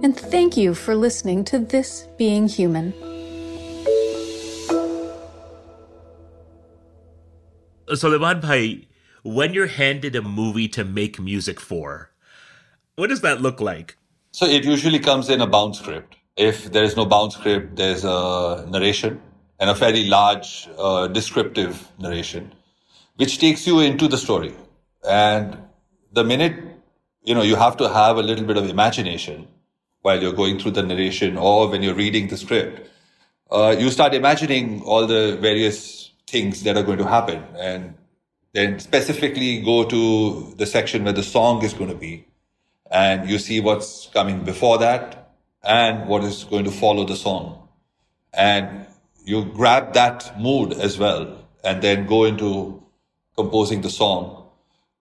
And 0.03 0.17
thank 0.17 0.57
you 0.57 0.75
for 0.75 0.97
listening 0.97 1.45
to 1.45 1.61
This 1.61 2.09
Being 2.19 2.49
Human. 2.49 2.93
Sulaiman 7.95 8.41
Bhai, 8.41 8.89
when 9.35 9.53
you're 9.53 9.67
handed 9.67 10.17
a 10.17 10.23
movie 10.23 10.69
to 10.69 10.85
make 10.85 11.21
music 11.21 11.61
for, 11.61 12.11
what 12.97 13.09
does 13.09 13.21
that 13.21 13.41
look 13.41 13.61
like? 13.61 13.97
So 14.33 14.47
it 14.47 14.65
usually 14.65 14.99
comes 14.99 15.29
in 15.29 15.41
a 15.41 15.47
bound 15.47 15.77
script. 15.77 16.17
If 16.37 16.73
there 16.73 16.85
is 16.85 16.97
no 16.97 17.05
bound 17.05 17.33
script, 17.33 17.77
there's 17.77 18.05
a 18.05 18.67
narration 18.71 19.21
and 19.61 19.69
a 19.69 19.75
fairly 19.75 20.09
large 20.09 20.69
uh, 20.79 21.09
descriptive 21.09 21.91
narration, 21.99 22.53
which 23.17 23.39
takes 23.39 23.67
you 23.67 23.81
into 23.81 24.09
the 24.09 24.17
story. 24.17 24.55
And 25.07 25.59
the 26.13 26.25
minute, 26.25 26.57
you 27.23 27.35
know, 27.35 27.43
you 27.43 27.57
have 27.57 27.77
to 27.79 27.89
have 27.89 28.17
a 28.17 28.23
little 28.23 28.47
bit 28.47 28.57
of 28.57 28.69
imagination 28.69 29.49
while 30.03 30.23
you're 30.23 30.33
going 30.33 30.59
through 30.59 30.71
the 30.71 30.83
narration 30.83 31.37
or 31.37 31.69
when 31.69 31.83
you're 31.83 31.95
reading 31.95 32.29
the 32.29 32.37
script, 32.37 32.89
uh, 33.51 33.75
you 33.79 33.91
start 33.91 34.15
imagining 34.15 34.81
all 34.83 35.07
the 35.07 35.37
various 35.41 36.13
things 36.27 36.63
that 36.63 36.77
are 36.77 36.83
going 36.83 36.99
to 36.99 37.07
happen. 37.07 37.43
And 37.59 37.95
then 38.55 38.79
specifically 38.79 39.61
go 39.61 39.85
to 39.85 40.55
the 40.57 40.67
section 40.67 41.05
where 41.05 41.13
the 41.13 41.23
song 41.23 41.63
is 41.63 41.73
going 41.73 41.91
to 41.91 41.97
be 41.97 42.27
and 42.91 43.29
you 43.29 43.39
see 43.39 43.61
what's 43.61 44.09
coming 44.13 44.45
before 44.45 44.79
that 44.79 45.33
and 45.63 46.09
what 46.09 46.25
is 46.25 46.45
going 46.45 46.65
to 46.65 46.71
follow 46.71 47.05
the 47.05 47.17
song. 47.17 47.69
And 48.33 48.87
you 49.25 49.45
grab 49.45 49.93
that 49.95 50.39
mood 50.41 50.73
as 50.73 50.99
well 50.99 51.45
and 51.65 51.83
then 51.83 52.07
go 52.07 52.25
into 52.25 52.83
composing 53.37 53.83
the 53.83 53.91
song. 53.91 54.47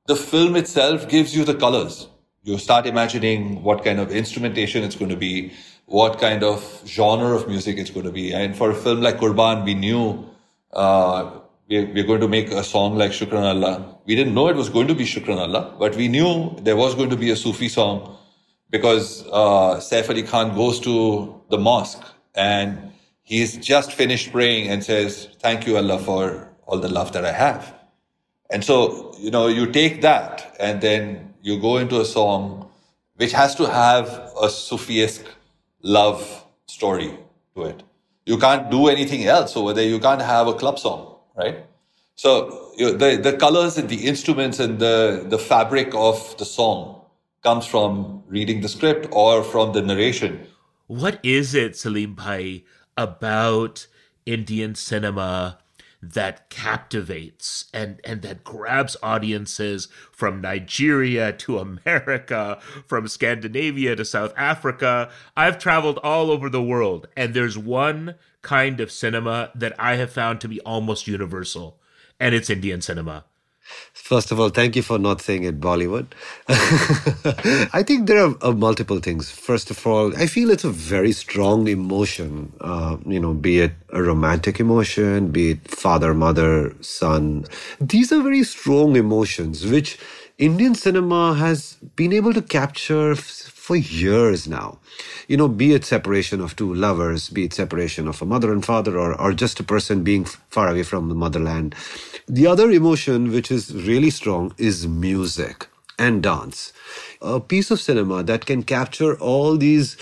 The 0.08 0.16
film 0.16 0.56
itself 0.56 1.08
gives 1.08 1.36
you 1.36 1.46
the 1.46 1.56
colors. 1.56 2.08
You 2.44 2.58
start 2.58 2.86
imagining 2.86 3.64
what 3.64 3.84
kind 3.84 4.00
of 4.00 4.12
instrumentation 4.12 4.84
it's 4.84 4.96
going 4.96 5.12
to 5.12 5.18
be 5.18 5.54
what 5.86 6.20
kind 6.20 6.44
of 6.44 6.82
genre 6.86 7.34
of 7.34 7.48
music 7.48 7.78
it's 7.78 7.90
going 7.90 8.06
to 8.06 8.12
be. 8.12 8.34
And 8.34 8.56
for 8.58 8.72
a 8.72 8.76
film 8.76 9.02
like 9.02 9.18
Qurban 9.18 9.64
we 9.64 9.74
knew 9.74 10.30
uh, 10.74 11.40
we're, 11.70 11.86
we're 11.94 12.04
going 12.04 12.22
to 12.22 12.28
make 12.28 12.50
a 12.52 12.64
song 12.64 12.98
like 12.98 13.12
Shukran 13.12 13.44
Allah. 13.44 13.98
We 14.06 14.16
didn't 14.16 14.34
know 14.34 14.48
it 14.48 14.56
was 14.56 14.70
going 14.70 14.88
to 14.88 14.96
be 14.96 15.04
Shukran 15.04 15.38
Allah, 15.38 15.76
but 15.78 15.96
we 15.96 16.08
knew 16.08 16.56
there 16.62 16.76
was 16.76 16.96
going 16.96 17.10
to 17.10 17.18
be 17.18 17.30
a 17.32 17.36
Sufi 17.36 17.68
song 17.70 18.18
because 18.70 19.26
uh, 19.28 19.78
Saif 19.78 20.10
Ali 20.10 20.24
Khan 20.24 20.56
goes 20.56 20.80
to 20.82 21.42
the 21.50 21.58
mosque 21.58 22.04
and 22.36 22.92
he's 23.24 23.58
just 23.58 23.92
finished 23.92 24.32
praying 24.32 24.70
and 24.70 24.84
says, 24.84 25.30
Thank 25.40 25.68
you, 25.68 25.78
Allah, 25.78 26.00
for 26.00 26.50
all 26.66 26.80
the 26.80 26.90
love 26.90 27.12
that 27.14 27.26
I 27.26 27.32
have. 27.32 27.74
And 28.50 28.64
so, 28.64 29.14
you 29.20 29.32
know, 29.32 29.48
you 29.48 29.70
take 29.70 30.02
that 30.02 30.56
and 30.60 30.82
then 30.82 31.34
you 31.42 31.60
go 31.60 31.78
into 31.78 32.00
a 32.00 32.06
song 32.06 32.70
which 33.16 33.34
has 33.34 33.56
to 33.56 33.70
have 33.70 34.32
a 34.42 34.50
Sufi-esque 34.50 35.26
love 35.82 36.46
story 36.68 37.12
to 37.56 37.64
it. 37.64 37.84
You 38.26 38.38
can't 38.38 38.70
do 38.70 38.88
anything 38.88 39.26
else 39.26 39.58
over 39.58 39.74
there. 39.74 39.86
You 39.86 40.00
can't 40.00 40.22
have 40.22 40.48
a 40.48 40.54
club 40.54 40.78
song 40.78 41.17
right? 41.38 41.65
So 42.15 42.73
you 42.76 42.86
know, 42.86 42.97
the 42.97 43.17
the 43.17 43.38
colors 43.38 43.78
and 43.78 43.88
the 43.88 44.08
instruments 44.08 44.60
and 44.60 44.80
the 44.80 45.23
the 45.30 45.38
fabric 45.38 45.93
of 45.93 46.36
the 46.38 46.45
song 46.45 47.02
comes 47.43 47.65
from 47.65 48.23
reading 48.28 48.62
the 48.62 48.69
script 48.69 49.08
or 49.12 49.43
from 49.43 49.73
the 49.73 49.82
narration. 49.82 50.47
What 50.88 51.19
is 51.23 51.54
it, 51.54 51.76
Salim 51.78 52.15
Bhai, 52.15 52.63
about 52.97 53.88
Indian 54.26 54.73
cinema 54.76 55.60
that 56.02 56.50
captivates 56.50 57.66
and 57.74 58.00
and 58.04 58.22
that 58.22 58.44
grabs 58.44 58.96
audiences 59.02 59.88
from 60.12 60.42
Nigeria 60.42 61.34
to 61.34 61.58
America, 61.60 62.60
from 62.86 63.08
Scandinavia 63.08 63.96
to 63.96 64.06
South 64.06 64.34
Africa. 64.38 65.10
I've 65.36 65.58
traveled 65.58 66.00
all 66.04 66.30
over 66.32 66.50
the 66.50 66.62
world 66.62 67.08
and 67.16 67.34
there's 67.34 67.58
one 67.58 68.16
kind 68.42 68.80
of 68.80 68.92
cinema 68.92 69.52
that 69.56 69.74
I 69.80 69.96
have 69.96 70.12
found 70.12 70.40
to 70.42 70.48
be 70.48 70.62
almost 70.62 71.08
universal 71.08 71.80
and 72.20 72.36
it's 72.36 72.50
Indian 72.50 72.82
cinema. 72.82 73.26
First 73.94 74.32
of 74.32 74.40
all, 74.40 74.50
thank 74.50 74.76
you 74.76 74.82
for 74.84 74.98
not 74.98 75.22
saying 75.22 75.44
it 75.44 75.60
Bollywood. 75.60 76.08
I 77.74 77.84
think 77.84 78.08
there 78.08 78.26
are 78.26 78.36
uh, 78.42 78.52
multiple 78.52 79.00
things. 79.00 79.30
First 79.30 79.70
of 79.70 79.86
all, 79.86 80.16
I 80.16 80.28
feel 80.28 80.50
it's 80.50 80.64
a 80.64 80.70
very 80.70 81.12
strong 81.12 81.68
emotion, 81.68 82.54
uh, 82.62 82.98
you 83.06 83.20
know, 83.20 83.34
be 83.34 83.60
it 83.60 83.74
a 83.90 84.02
romantic 84.02 84.60
emotion, 84.60 85.30
be 85.30 85.52
it 85.52 85.68
father, 85.68 86.14
mother, 86.14 86.74
son. 86.82 87.46
These 87.82 88.12
are 88.14 88.22
very 88.22 88.44
strong 88.44 88.96
emotions, 88.96 89.66
which 89.66 89.98
Indian 90.38 90.76
cinema 90.76 91.34
has 91.34 91.78
been 91.95 92.13
able 92.13 92.32
to 92.32 92.43
capture 92.43 93.15
for 93.15 93.76
years 93.76 94.47
now. 94.47 94.78
You 95.28 95.36
know, 95.36 95.47
be 95.47 95.73
it 95.73 95.84
separation 95.84 96.41
of 96.41 96.56
two 96.56 96.71
lovers, 96.71 97.30
be 97.30 97.45
it 97.45 97.54
separation 97.54 98.08
of 98.08 98.21
a 98.21 98.26
mother 98.26 98.54
and 98.54 98.63
father, 98.63 99.00
or, 99.00 99.19
or 99.19 99.34
just 99.34 99.60
a 99.60 99.63
person 99.63 100.04
being 100.04 100.26
far 100.26 100.69
away 100.69 100.84
from 100.84 101.10
the 101.10 101.15
motherland. 101.15 101.73
The 102.28 102.45
other 102.45 102.69
emotion, 102.69 103.32
which 103.32 103.50
is 103.50 103.73
really 103.73 104.12
strong, 104.12 104.54
is 104.60 104.88
music 104.88 105.65
and 105.97 106.21
dance. 106.21 106.71
A 107.19 107.39
piece 107.39 107.71
of 107.71 107.82
cinema 107.82 108.21
that 108.21 108.45
can 108.45 108.62
capture 108.62 109.15
all 109.15 109.58
these 109.58 109.97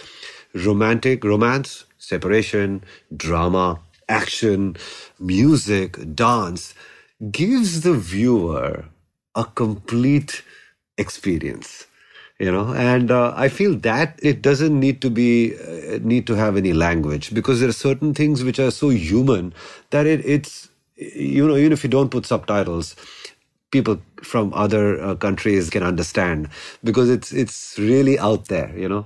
romantic, 0.53 1.23
romance, 1.23 1.85
separation, 1.97 2.83
drama, 3.15 3.79
action, 4.09 4.75
music, 5.17 6.13
dance, 6.13 6.73
gives 7.31 7.81
the 7.81 7.93
viewer 7.93 8.83
a 9.35 9.45
complete 9.45 10.43
experience 10.97 11.87
you 12.39 12.51
know 12.51 12.73
and 12.73 13.11
uh, 13.11 13.33
i 13.35 13.47
feel 13.49 13.75
that 13.75 14.19
it 14.23 14.41
doesn't 14.41 14.79
need 14.79 15.01
to 15.01 15.09
be 15.09 15.55
uh, 15.57 15.99
need 16.01 16.27
to 16.27 16.33
have 16.35 16.57
any 16.57 16.73
language 16.73 17.33
because 17.33 17.59
there 17.59 17.69
are 17.69 17.73
certain 17.89 18.13
things 18.13 18.43
which 18.43 18.59
are 18.59 18.71
so 18.71 18.89
human 18.89 19.53
that 19.91 20.05
it, 20.05 20.25
it's 20.25 20.69
you 20.97 21.47
know, 21.47 21.57
even 21.57 21.73
if 21.73 21.83
you 21.83 21.89
don't 21.89 22.09
put 22.09 22.25
subtitles, 22.25 22.95
people 23.71 23.99
from 24.23 24.53
other 24.53 25.01
uh, 25.01 25.15
countries 25.15 25.69
can 25.69 25.83
understand 25.83 26.49
because 26.83 27.09
it's 27.09 27.33
it's 27.33 27.77
really 27.77 28.17
out 28.19 28.47
there, 28.47 28.77
you 28.77 28.87
know. 28.87 29.05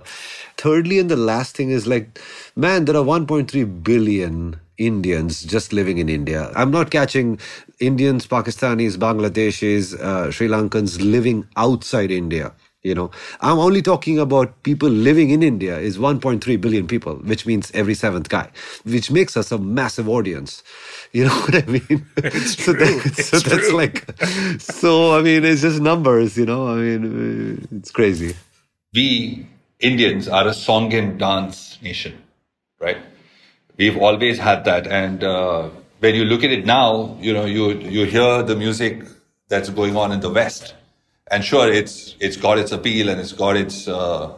Thirdly, 0.58 1.00
and 1.00 1.10
the 1.10 1.16
last 1.16 1.56
thing 1.56 1.72
is 1.72 1.88
like, 1.88 2.20
man, 2.56 2.86
there 2.86 2.96
are 2.96 3.04
1.3 3.06 3.84
billion 3.84 4.60
Indians 4.80 5.44
just 5.44 5.74
living 5.74 6.00
in 6.00 6.10
India. 6.10 6.52
I'm 6.56 6.72
not 6.72 6.90
catching 6.90 7.40
Indians, 7.80 8.26
Pakistanis, 8.28 8.98
Bangladeshis, 8.98 9.94
uh, 10.00 10.32
Sri 10.32 10.48
Lankans 10.48 11.00
living 11.04 11.48
outside 11.58 12.12
India. 12.12 12.54
You 12.82 12.96
know, 12.96 13.12
I'm 13.42 13.60
only 13.60 13.82
talking 13.82 14.20
about 14.20 14.64
people 14.64 14.88
living 14.90 15.32
in 15.32 15.44
India 15.44 15.78
is 15.78 15.98
1.3 15.98 16.62
billion 16.62 16.88
people, 16.88 17.16
which 17.18 17.46
means 17.46 17.72
every 17.74 17.94
seventh 17.94 18.30
guy, 18.30 18.50
which 18.86 19.12
makes 19.12 19.36
us 19.36 19.52
a 19.52 19.58
massive 19.58 20.08
audience. 20.08 20.64
You 21.12 21.26
know 21.26 21.36
what 21.42 21.56
I 21.56 21.66
mean? 21.68 22.08
It's 22.24 22.64
so 22.64 22.74
true. 22.74 23.02
That, 23.02 23.16
so 23.16 23.38
It's 23.38 23.44
that's 23.44 23.72
like, 23.74 24.06
so 24.62 25.18
I 25.18 25.22
mean, 25.22 25.44
it's 25.44 25.62
just 25.62 25.82
numbers. 25.82 26.38
You 26.38 26.46
know, 26.46 26.70
I 26.70 26.76
mean, 26.76 27.60
uh, 27.74 27.78
it's 27.78 27.92
crazy. 27.92 28.36
we 28.94 29.48
Indians 29.82 30.28
are 30.30 30.48
a 30.48 30.54
song 30.54 30.94
and 30.94 31.20
dance 31.20 31.78
nation, 31.82 32.22
right? 32.80 32.98
We've 33.80 33.98
always 33.98 34.38
had 34.38 34.66
that, 34.66 34.88
and 34.88 35.24
uh, 35.24 35.70
when 36.00 36.14
you 36.14 36.26
look 36.26 36.44
at 36.44 36.52
it 36.52 36.66
now, 36.66 37.18
you 37.22 37.32
know 37.32 37.46
you 37.46 37.72
you 37.80 38.06
hear 38.06 38.44
the 38.44 38.54
music 38.54 39.04
that's 39.48 39.70
going 39.70 39.96
on 39.96 40.12
in 40.12 40.20
the 40.20 40.30
West, 40.30 40.74
and 41.32 41.46
sure, 41.46 41.72
it's 41.72 42.18
it's 42.20 42.36
got 42.36 42.58
its 42.58 42.74
appeal 42.74 43.08
and 43.08 43.22
it's 43.22 43.32
got 43.32 43.56
its 43.56 43.88
uh, 43.88 44.34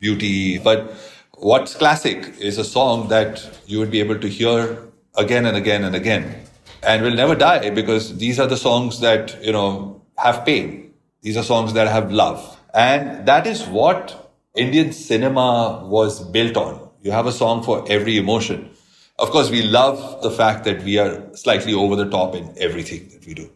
beauty, 0.00 0.56
but 0.56 0.94
what's 1.34 1.74
classic 1.74 2.38
is 2.40 2.56
a 2.56 2.64
song 2.64 3.08
that 3.08 3.44
you 3.66 3.78
would 3.80 3.90
be 3.90 4.00
able 4.00 4.18
to 4.18 4.28
hear 4.28 4.78
again 5.14 5.44
and 5.44 5.58
again 5.58 5.84
and 5.84 5.94
again, 5.94 6.34
and 6.82 7.02
will 7.02 7.18
never 7.22 7.34
die 7.34 7.68
because 7.68 8.16
these 8.16 8.40
are 8.40 8.46
the 8.46 8.56
songs 8.56 9.00
that 9.00 9.36
you 9.44 9.52
know 9.52 10.00
have 10.16 10.46
pain. 10.46 10.94
These 11.20 11.36
are 11.36 11.42
songs 11.42 11.74
that 11.74 11.86
have 11.88 12.10
love, 12.12 12.40
and 12.72 13.26
that 13.26 13.46
is 13.46 13.66
what 13.66 14.32
Indian 14.54 14.94
cinema 14.94 15.84
was 15.84 16.24
built 16.24 16.56
on. 16.56 16.80
You 17.02 17.10
have 17.10 17.26
a 17.26 17.32
song 17.32 17.62
for 17.62 17.84
every 17.90 18.16
emotion. 18.16 18.70
Of 19.18 19.30
course, 19.30 19.50
we 19.50 19.62
love 19.62 20.22
the 20.22 20.30
fact 20.30 20.64
that 20.64 20.82
we 20.82 20.98
are 20.98 21.34
slightly 21.34 21.72
over 21.72 21.96
the 21.96 22.08
top 22.08 22.34
in 22.34 22.52
everything 22.58 23.08
that 23.12 23.26
we 23.26 23.34
do. 23.34 23.50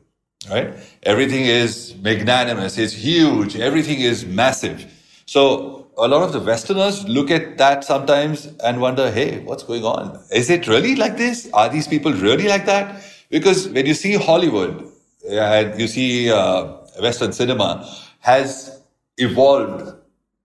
Right? 0.48 0.74
Everything 1.02 1.44
is 1.44 1.94
magnanimous, 2.00 2.78
it's 2.78 2.94
huge, 2.94 3.56
everything 3.56 4.00
is 4.00 4.24
massive. 4.24 4.86
So 5.26 5.88
a 5.98 6.08
lot 6.08 6.22
of 6.22 6.32
the 6.32 6.40
Westerners 6.40 7.06
look 7.06 7.30
at 7.30 7.58
that 7.58 7.84
sometimes 7.84 8.46
and 8.64 8.80
wonder, 8.80 9.10
hey, 9.10 9.40
what's 9.40 9.62
going 9.62 9.84
on? 9.84 10.18
Is 10.32 10.48
it 10.48 10.66
really 10.66 10.96
like 10.96 11.18
this? 11.18 11.48
Are 11.52 11.68
these 11.68 11.86
people 11.86 12.12
really 12.12 12.48
like 12.48 12.64
that? 12.64 13.04
Because 13.28 13.68
when 13.68 13.84
you 13.84 13.94
see 13.94 14.14
Hollywood 14.14 14.90
and 15.28 15.78
you 15.78 15.86
see 15.86 16.32
uh, 16.32 16.64
Western 17.00 17.32
cinema 17.32 17.86
has 18.20 18.80
evolved 19.18 19.94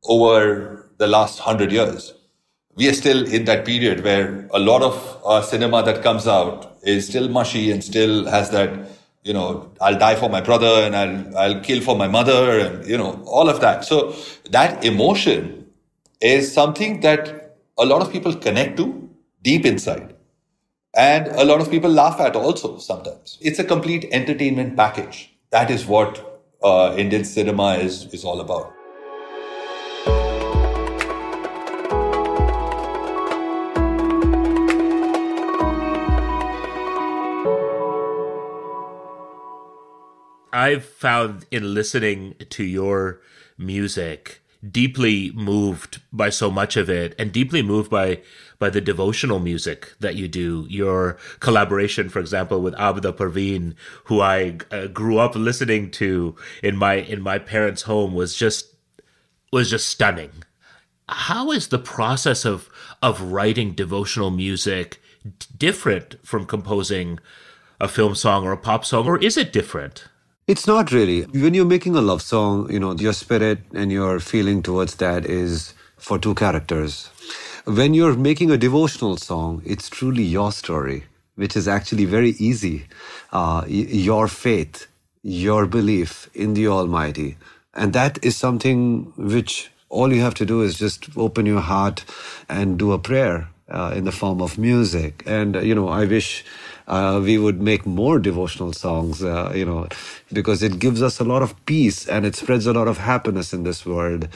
over 0.04 0.90
the 0.98 1.08
last 1.08 1.40
hundred 1.40 1.72
years. 1.72 2.14
We 2.76 2.90
are 2.90 2.94
still 2.94 3.26
in 3.26 3.46
that 3.46 3.66
period 3.66 4.04
where 4.04 4.48
a 4.54 4.60
lot 4.60 4.82
of 4.82 5.46
cinema 5.46 5.84
that 5.84 6.04
comes 6.04 6.28
out 6.28 6.78
is 6.84 7.08
still 7.08 7.30
mushy 7.30 7.72
and 7.72 7.84
still 7.84 8.26
has 8.26 8.50
that, 8.50 8.70
you 9.24 9.34
know, 9.34 9.72
I'll 9.80 9.98
die 9.98 10.16
for 10.16 10.30
my 10.30 10.42
brother 10.42 10.68
and 10.68 10.96
I'll, 10.96 11.38
I'll 11.38 11.62
kill 11.62 11.82
for 11.82 11.96
my 11.96 12.08
mother 12.08 12.60
and, 12.60 12.86
you 12.86 12.98
know, 12.98 13.24
all 13.26 13.50
of 13.50 13.62
that. 13.62 13.86
So 13.86 14.14
that 14.50 14.84
emotion 14.84 15.68
is 16.20 16.52
something 16.54 17.00
that 17.00 17.56
a 17.78 17.86
lot 17.86 18.02
of 18.02 18.12
people 18.12 18.36
connect 18.36 18.78
to 18.78 19.10
deep 19.42 19.66
inside. 19.66 20.14
And 20.96 21.28
a 21.28 21.46
lot 21.46 21.62
of 21.62 21.70
people 21.70 21.90
laugh 21.90 22.20
at 22.20 22.36
also 22.36 22.78
sometimes. 22.78 23.38
It's 23.42 23.60
a 23.60 23.64
complete 23.64 24.10
entertainment 24.12 24.76
package. 24.76 25.34
That 25.52 25.70
is 25.72 25.86
what 25.86 26.44
uh, 26.64 26.96
Indian 26.98 27.24
cinema 27.24 27.76
is, 27.76 28.06
is 28.14 28.26
all 28.26 28.42
about. 28.42 28.74
I've 40.56 40.86
found 40.86 41.46
in 41.52 41.74
listening 41.74 42.36
to 42.52 42.64
your 42.64 43.20
music 43.58 44.42
deeply 44.72 45.32
moved 45.32 46.02
by 46.14 46.30
so 46.30 46.50
much 46.50 46.78
of 46.78 46.90
it 46.90 47.14
and 47.20 47.32
deeply 47.32 47.62
moved 47.62 47.92
by 47.92 48.22
by 48.58 48.70
the 48.70 48.80
devotional 48.80 49.40
music 49.40 49.94
that 50.00 50.16
you 50.16 50.30
do. 50.30 50.66
Your 50.70 51.18
collaboration 51.42 52.08
for 52.08 52.20
example 52.20 52.62
with 52.62 52.74
Abida 52.76 53.12
Parveen 53.12 53.76
who 54.06 54.22
I 54.22 54.58
uh, 54.72 54.88
grew 54.88 55.18
up 55.18 55.36
listening 55.36 55.92
to 55.92 56.38
in 56.64 56.78
my 56.78 56.96
in 56.96 57.22
my 57.22 57.38
parents 57.38 57.82
home 57.82 58.14
was 58.14 58.34
just 58.34 58.74
was 59.52 59.70
just 59.70 59.90
stunning. 59.90 60.32
How 61.10 61.52
is 61.52 61.68
the 61.68 61.80
process 61.80 62.46
of 62.46 62.70
of 63.02 63.22
writing 63.22 63.74
devotional 63.74 64.32
music 64.32 65.02
different 65.58 66.16
from 66.26 66.46
composing 66.46 67.20
a 67.82 67.90
film 67.90 68.16
song 68.16 68.46
or 68.46 68.54
a 68.54 68.58
pop 68.58 68.86
song 68.86 69.06
or 69.06 69.18
is 69.22 69.36
it 69.36 69.52
different 69.52 70.06
It's 70.48 70.68
not 70.68 70.92
really. 70.92 71.24
When 71.24 71.56
you're 71.56 71.66
making 71.66 71.96
a 71.96 72.02
love 72.02 72.22
song, 72.22 72.72
you 72.72 72.80
know, 72.80 72.94
your 72.94 73.14
spirit 73.14 73.62
and 73.74 73.92
your 73.92 74.20
feeling 74.20 74.62
towards 74.62 74.94
that 74.98 75.26
is 75.26 75.74
for 75.98 76.20
two 76.20 76.36
characters. 76.36 77.10
When 77.66 77.96
you're 77.96 78.16
making 78.16 78.52
a 78.52 78.58
devotional 78.58 79.18
song, 79.18 79.64
it's 79.66 79.90
truly 79.90 80.22
your 80.22 80.52
story, 80.52 81.06
which 81.34 81.56
is 81.56 81.68
actually 81.68 82.06
very 82.06 82.36
easy. 82.38 82.86
Uh, 83.34 83.64
your 83.68 84.28
faith, 84.28 84.86
your 85.24 85.66
belief 85.66 86.30
in 86.36 86.54
the 86.54 86.68
Almighty. 86.68 87.38
And 87.74 87.94
that 87.94 88.24
is 88.24 88.38
something 88.38 89.14
which 89.18 89.72
all 89.90 90.14
you 90.14 90.22
have 90.22 90.36
to 90.36 90.46
do 90.46 90.62
is 90.62 90.78
just 90.78 91.10
open 91.18 91.48
your 91.48 91.62
heart 91.62 92.06
and 92.48 92.78
do 92.78 92.92
a 92.92 93.00
prayer 93.00 93.50
uh, 93.68 93.94
in 93.96 94.04
the 94.04 94.12
form 94.12 94.44
of 94.44 94.60
music. 94.60 95.24
And, 95.26 95.56
uh, 95.56 95.62
you 95.62 95.74
know, 95.74 95.88
I 95.88 96.06
wish 96.06 96.46
uh, 96.88 97.20
we 97.24 97.38
would 97.38 97.62
make 97.62 97.86
more 97.86 98.20
devotional 98.20 98.74
songs, 98.74 99.24
uh, 99.24 99.52
you 99.56 99.66
know, 99.66 99.88
because 100.32 100.62
it 100.62 100.80
gives 100.80 101.02
us 101.02 101.20
a 101.20 101.24
lot 101.24 101.42
of 101.42 101.54
peace 101.66 102.08
and 102.08 102.26
it 102.26 102.36
spreads 102.36 102.68
a 102.68 102.74
lot 102.74 102.88
of 102.88 102.98
happiness 102.98 103.54
in 103.54 103.64
this 103.64 103.86
world. 103.86 104.28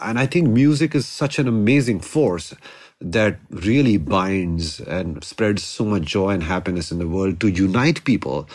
And 0.00 0.18
I 0.18 0.26
think 0.26 0.48
music 0.48 0.94
is 0.94 1.06
such 1.06 1.38
an 1.38 1.48
amazing 1.48 2.00
force 2.00 2.54
that 3.00 3.38
really 3.50 3.96
binds 3.96 4.80
and 4.80 5.22
spreads 5.22 5.62
so 5.62 5.84
much 5.84 6.02
joy 6.02 6.30
and 6.30 6.42
happiness 6.42 6.90
in 6.90 6.98
the 6.98 7.08
world 7.08 7.40
to 7.40 7.48
unite 7.48 8.04
people, 8.04 8.48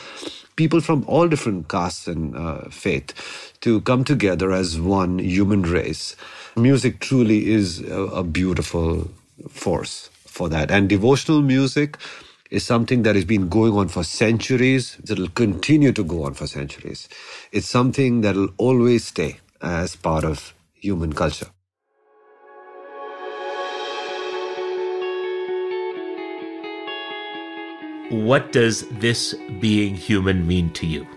people 0.56 0.82
from 0.82 1.04
all 1.08 1.28
different 1.28 1.70
castes 1.70 2.08
and 2.08 2.36
uh, 2.36 2.70
faith, 2.70 3.14
to 3.62 3.82
come 3.82 4.04
together 4.04 4.52
as 4.52 4.80
one 4.80 5.20
human 5.20 5.64
race. 5.64 6.16
Music 6.56 7.00
truly 7.00 7.52
is 7.52 7.82
a, 7.82 8.02
a 8.02 8.24
beautiful 8.24 9.10
force 9.50 10.10
for 10.26 10.50
that. 10.50 10.72
And 10.72 10.90
devotional 10.90 11.42
music 11.42 11.98
is 12.54 12.64
something 12.64 13.02
that 13.02 13.16
has 13.16 13.26
been 13.26 13.50
going 13.50 13.74
on 13.74 13.88
for 13.88 14.04
centuries. 14.04 14.98
It'll 15.10 15.28
continue 15.30 15.92
to 15.92 16.04
go 16.04 16.26
on 16.26 16.36
for 16.36 16.46
centuries. 16.46 17.10
It's 17.52 17.68
something 17.68 18.22
that 18.22 18.36
will 18.36 18.54
always 18.58 19.06
stay 19.06 19.40
as 19.60 19.96
part 19.96 20.24
of 20.24 20.54
human 20.74 21.14
culture. 21.14 21.48
What 28.12 28.52
does 28.52 28.88
this 29.00 29.34
being 29.60 29.96
human 29.96 30.46
mean 30.46 30.72
to 30.74 30.86
you? 30.86 31.08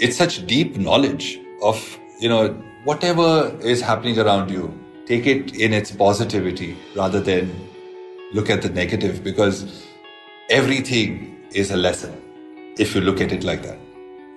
It's 0.00 0.16
such 0.16 0.46
deep 0.46 0.78
knowledge 0.78 1.38
of, 1.62 1.98
you 2.18 2.30
know, 2.30 2.54
whatever 2.84 3.54
is 3.60 3.82
happening 3.82 4.18
around 4.18 4.50
you, 4.50 4.72
take 5.04 5.26
it 5.26 5.54
in 5.54 5.74
its 5.74 5.90
positivity 5.90 6.78
rather 6.96 7.20
than 7.20 7.68
look 8.32 8.48
at 8.48 8.62
the 8.62 8.70
negative 8.70 9.22
because 9.22 9.87
everything 10.48 11.36
is 11.52 11.70
a 11.70 11.76
lesson 11.76 12.10
if 12.78 12.94
you 12.94 13.00
look 13.00 13.20
at 13.20 13.32
it 13.32 13.44
like 13.44 13.62
that. 13.62 13.78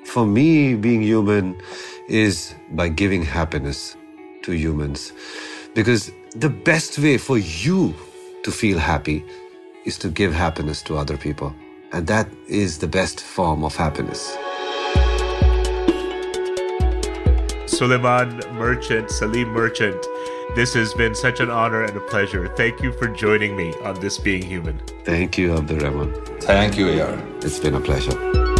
For 0.05 0.25
me, 0.25 0.75
being 0.75 1.01
human 1.01 1.59
is 2.09 2.53
by 2.71 2.89
giving 2.89 3.23
happiness 3.23 3.95
to 4.43 4.51
humans. 4.51 5.13
Because 5.73 6.11
the 6.35 6.49
best 6.49 6.99
way 6.99 7.17
for 7.17 7.37
you 7.37 7.95
to 8.43 8.51
feel 8.51 8.77
happy 8.77 9.23
is 9.85 9.97
to 9.99 10.09
give 10.09 10.33
happiness 10.33 10.81
to 10.83 10.97
other 10.97 11.17
people. 11.17 11.53
And 11.93 12.07
that 12.07 12.27
is 12.47 12.79
the 12.79 12.87
best 12.87 13.21
form 13.21 13.63
of 13.63 13.75
happiness. 13.75 14.35
Suleiman 17.81 18.37
Merchant, 18.53 19.09
Salim 19.09 19.49
Merchant, 19.49 20.05
this 20.53 20.71
has 20.75 20.93
been 20.93 21.15
such 21.15 21.39
an 21.39 21.49
honor 21.49 21.83
and 21.83 21.97
a 21.97 21.99
pleasure. 21.99 22.47
Thank 22.49 22.83
you 22.83 22.91
for 22.91 23.07
joining 23.07 23.57
me 23.57 23.73
on 23.83 23.99
This 23.99 24.19
Being 24.19 24.43
Human. 24.43 24.79
Thank 25.03 25.35
you, 25.39 25.57
Abdur 25.57 25.79
Rahman. 25.79 26.13
Thank 26.41 26.77
you, 26.77 27.01
AR. 27.01 27.17
It's 27.37 27.57
been 27.57 27.73
a 27.73 27.81
pleasure. 27.81 28.50